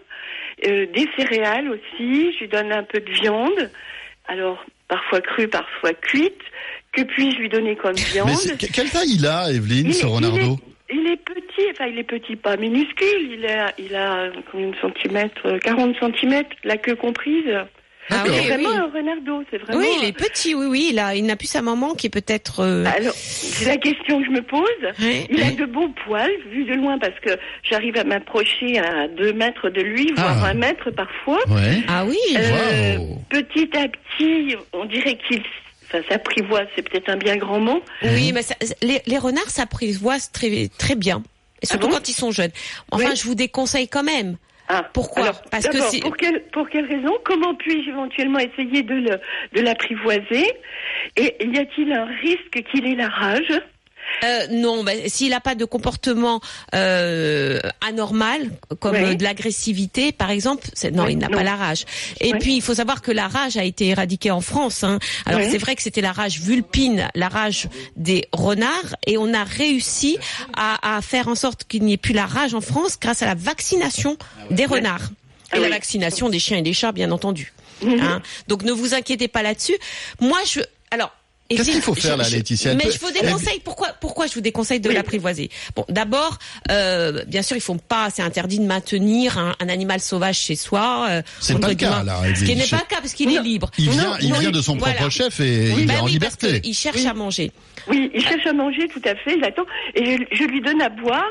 [0.66, 2.32] euh, des céréales aussi.
[2.34, 3.70] Je lui donne un peu de viande.
[4.26, 6.40] Alors, parfois crue, parfois cuite.
[6.92, 8.30] Que puis-je lui donner comme viande?
[8.46, 10.59] Mais quelle taille il a, Evelyne, Il ce est- Renardo
[10.91, 14.76] il est petit, enfin il est petit, pas minuscule, il a, il a combien de
[14.80, 17.45] centimètres 40 centimètres, la queue comprise.
[18.11, 18.76] Ah c'est oui, vraiment oui.
[18.76, 19.80] un renardeau, c'est vraiment...
[19.80, 20.89] Oui, il est petit, oui, oui.
[20.93, 22.61] Il a, il n'a plus sa maman qui est peut-être.
[22.61, 24.64] euh, Alors, c'est la question que je me pose.
[25.30, 27.32] Il a de beaux poils, vu de loin, parce que
[27.64, 30.47] j'arrive à m'approcher à deux mètres de lui, voire Ah.
[30.49, 31.41] un mètre parfois.
[31.51, 31.82] Ouais.
[31.86, 32.16] Ah oui.
[32.34, 32.97] Euh,
[33.28, 35.43] petit à petit, on dirait qu'il
[35.89, 37.82] enfin, s'apprivoise, c'est peut-être un bien grand mot.
[38.03, 41.22] Oui, mais ça- les, les renards s'apprivoisent très, très bien.
[41.62, 42.53] Et surtout Ah bon quand ils sont jeunes.
[42.93, 43.16] Enfin, Oui.
[43.16, 44.36] je vous déconseille quand même.
[44.70, 48.95] Ah, Pourquoi alors, Parce que pour quelle pour quelle raison Comment puis-je éventuellement essayer de
[48.95, 49.18] le
[49.55, 50.45] de l'apprivoiser
[51.16, 53.61] Et y a-t-il un risque qu'il ait la rage
[54.24, 56.40] Euh, non, bah, s'il n'a pas de comportement
[56.74, 58.50] euh, anormal,
[58.80, 59.02] comme Oui.
[59.02, 61.84] euh, de l'agressivité, par exemple, c'est- non, Oui, il n'a pas la rage.
[62.20, 62.38] Et Oui.
[62.40, 64.82] puis, il faut savoir que la rage a été éradiquée en France.
[64.82, 64.98] hein.
[65.24, 69.44] Alors, c'est vrai que c'était la rage vulpine, la rage des renards, et on a
[69.44, 70.18] réussi
[70.56, 73.26] à, à faire en sorte qu'il n'y ait plus la rage en France grâce à
[73.26, 74.16] la vaccination
[74.50, 75.11] des renards.
[75.52, 75.70] Et Ah la oui.
[75.70, 77.52] vaccination des chiens et des chats, bien entendu.
[77.82, 78.00] Mhm.
[78.00, 78.22] Hein.
[78.48, 79.76] Donc, ne vous inquiétez pas là-dessus.
[80.20, 80.61] Moi, je...
[80.90, 81.12] Alors...
[81.49, 83.61] Qu'est-ce qu'il faut faire, je- là, Laetitia Mais peut- je vous déconseille.
[83.64, 84.94] Pourquoi, pourquoi je vous déconseille de Oui.
[84.94, 85.49] l'apprivoiser?
[85.74, 86.38] Bon, d'abord,
[86.70, 90.57] euh, bien sûr, il faut pas, c'est interdit de maintenir un, un animal sauvage chez
[90.57, 91.07] soi.
[91.09, 93.40] euh, C'est pas le cas, là, Ce qui n'est pas le cas parce qu'il est
[93.40, 93.70] libre.
[93.78, 94.94] Il vient, Non, il non, vient il- de son voilà.
[94.94, 96.61] propre chef et Oui, il bah est en oui, parce liberté.
[96.61, 97.51] qu'il cherche à manger.
[97.88, 99.64] Oui, il cherche à manger, tout à fait, il attend.
[99.94, 101.24] Et je, je lui donne à boire,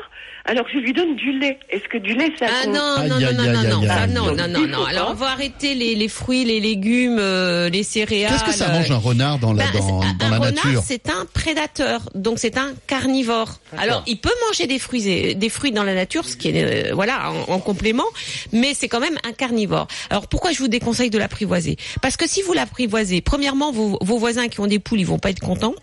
[0.44, 1.58] alors je lui donne du lait.
[1.70, 4.06] Est-ce que du lait, ça Ah compte non, non, aïe, non, non, non, non, ça,
[4.06, 8.32] non, non, non, Alors on va arrêter les, les fruits, les légumes, euh, les céréales.
[8.32, 11.08] Qu'est-ce que ça mange un renard dans la, Ben, dans, un la renard, nature c'est
[11.10, 13.60] un prédateur, donc c'est un carnivore.
[13.76, 16.94] Alors, il peut manger des fruits, des fruits dans la nature, ce qui est euh,
[16.94, 18.06] voilà en, en complément,
[18.52, 19.86] mais c'est quand même un carnivore.
[20.10, 21.76] Alors pourquoi je vous déconseille de l'apprivoiser?
[22.00, 25.18] Parce que si vous l'apprivoisez, premièrement, vos, vos voisins qui ont des poules, ils vont
[25.18, 25.74] pas être contents.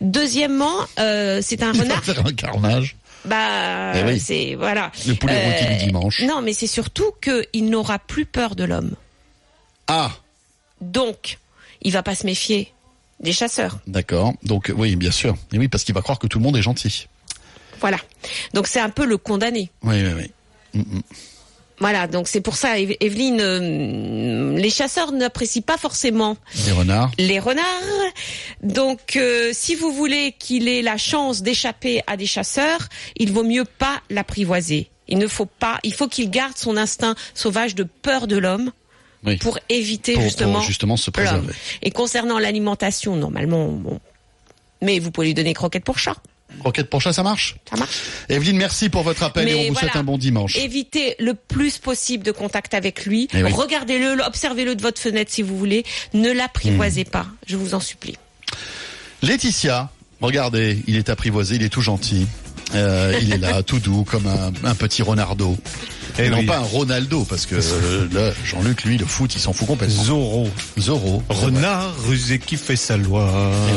[0.00, 2.04] Deuxièmement, euh, c'est un Il va renard.
[2.04, 2.96] faire un carnage.
[3.24, 4.20] Bah, Eh oui.
[4.20, 4.90] c'est voilà.
[5.06, 6.20] Le poulet rôti du dimanche.
[6.22, 8.94] Non, mais c'est surtout qu'il n'aura plus peur de l'homme.
[9.88, 10.10] Ah,
[10.80, 11.38] Donc,
[11.82, 12.72] il va pas se méfier
[13.20, 13.78] des chasseurs.
[13.86, 14.34] d'accord.
[14.44, 15.36] Donc oui, bien sûr.
[15.52, 17.08] Et oui, parce qu'il va croire que tout le monde est gentil.
[17.80, 17.98] Voilà.
[18.54, 19.70] Donc c'est un peu le condamné.
[19.82, 20.30] Oui, oui, oui.
[20.74, 21.02] Mm, mm.
[21.80, 27.10] Voilà, donc c'est pour ça, Eve- Evelyne, euh, les chasseurs n'apprécient pas forcément Les renards.
[27.18, 27.64] les renards.
[28.62, 33.44] Donc, euh, si vous voulez qu'il ait la chance d'échapper à des chasseurs, il vaut
[33.44, 34.90] mieux pas l'apprivoiser.
[35.06, 38.72] Il ne faut pas, il faut qu'il garde son instinct sauvage de peur de l'homme
[39.24, 39.36] Oui.
[39.36, 41.54] pour éviter Pour, justement, pour justement se préserver.
[41.82, 44.00] Et concernant l'alimentation, normalement, bon,
[44.82, 46.16] mais vous pouvez lui donner croquettes pour chat,
[46.64, 47.90] Roquette chat, ça marche ça marche.
[48.28, 49.80] Evelyne, merci pour votre appel et on vous voilà.
[49.80, 50.56] souhaite un bon dimanche.
[50.56, 53.28] Évitez le plus possible de contact avec lui.
[53.34, 53.52] Eh oui.
[53.52, 55.84] Regardez-le, observez-le de votre fenêtre si vous voulez.
[56.14, 57.10] Ne l'apprivoisez Hmm.
[57.10, 58.16] pas, je vous en supplie.
[59.22, 59.90] Laetitia,
[60.20, 62.26] regardez, il est apprivoisé, il est tout gentil.
[62.74, 65.56] Euh, il est là, tout doux, comme un, un petit Ronaldo.
[66.18, 66.46] Et, Eh non oui.
[66.46, 70.02] pas un Ronaldo, parce que euh, là, Jean-Luc, lui, le foot, il s'en fout complètement.
[70.02, 70.50] Zorro.
[70.78, 71.22] Zorro.
[71.28, 73.30] Renard rusé qui fait sa loi.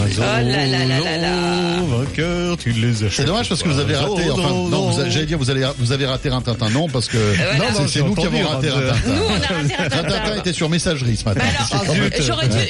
[0.05, 0.13] oui.
[0.13, 3.11] Zorro, Oh là là là là vainqueur, tu les achètes.
[3.11, 5.67] C'est dommage parce que vous avez raté, Zorro, enfin, non, avez- j'allais dire, vous, allez,
[5.77, 7.53] vous avez raté Rintintin, non, parce que voilà.
[7.57, 8.95] non, c'est- Non, c'est non, nous qui avons raté Rintintin.
[9.07, 10.35] Nous, on a raté Rintintin Rintintin.
[10.39, 11.41] était sur messagerie ce matin.
[11.71, 12.09] Bah euh,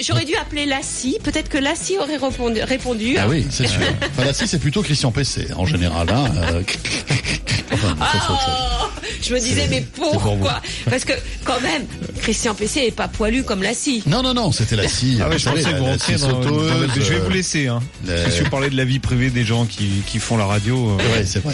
[0.02, 1.18] j'aurais dû, appeler Lassie.
[1.24, 2.62] Peut-être que Lassie aurait répondu.
[2.64, 3.80] répondu Ah oui, c'est sûr.
[4.18, 6.08] Enfin, là, si, c'est plutôt Christian PC, en général.
[6.10, 6.62] Hein, euh,
[7.74, 8.54] enfin, ça, c'est autre chose.
[8.58, 8.86] Oh,
[9.22, 11.14] je me disais, mais pour pourquoi Parce que,
[11.44, 11.84] quand même,
[12.22, 14.04] Christian PC est pas poilu comme Lassie.
[14.08, 15.20] Non, non, non, c'était la scie.
[15.22, 17.24] Ah ouais, je pensais que vous la- la rentriez scie dans, la- Je vais euh,
[17.24, 17.80] vous laisser, hein.
[18.08, 20.90] le- Si vous parlez de la vie privée des gens qui, qui font la radio,
[20.92, 21.54] euh, Ouais, c'est vrai.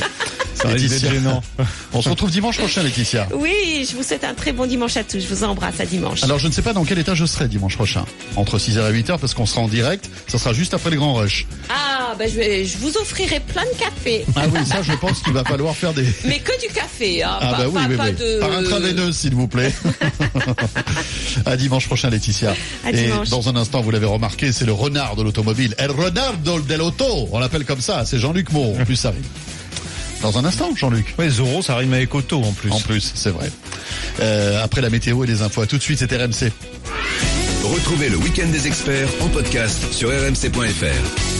[0.57, 1.11] Ça risque d'être Laetitia.
[1.11, 1.43] gênant.
[1.93, 3.27] On se retrouve dimanche prochain, Laetitia.
[3.33, 5.19] Oui, je vous souhaite un très bon dimanche à tous.
[5.19, 6.23] Je vous embrasse à dimanche.
[6.23, 8.05] Alors, je ne sais pas dans quel état je serai dimanche prochain.
[8.35, 10.09] Entre 6h et 8h, parce qu'on sera en direct.
[10.27, 11.45] Ça sera juste après le grand rush.
[11.69, 14.25] Ah, ben je, vais, je vous offrirai plein de café.
[14.35, 16.05] Ah oui, ça, je pense qu'il va falloir faire des...
[16.25, 17.37] Mais que du café, hein.
[17.41, 18.13] Ah pas, bah oui, pas- oui, pas oui.
[18.13, 18.39] de...
[18.39, 19.71] Par intraveineuse, s'il vous plaît.
[21.45, 22.55] à dimanche prochain, Laetitia.
[22.85, 23.29] À Et dimanche.
[23.29, 25.75] dans un instant, vous l'avez remarqué, c'est le renard de l'automobile.
[25.77, 27.29] El Renardo del Auto.
[27.31, 28.05] On l'appelle comme ça.
[28.05, 28.75] C'est Jean-Luc Moreau.
[28.79, 29.25] En plus, ça arrive.
[30.21, 31.13] Dans un instant, Jean-Luc.
[31.17, 32.71] Ouais, Zorro, ça rime avec Otto en plus.
[32.71, 33.51] En plus, c'est vrai.
[34.19, 35.61] Euh, après la météo et les infos.
[35.61, 36.51] À tout de suite, c'est RMC.
[37.63, 41.37] Retrouvez le week-end des experts en podcast sur rmc.fr.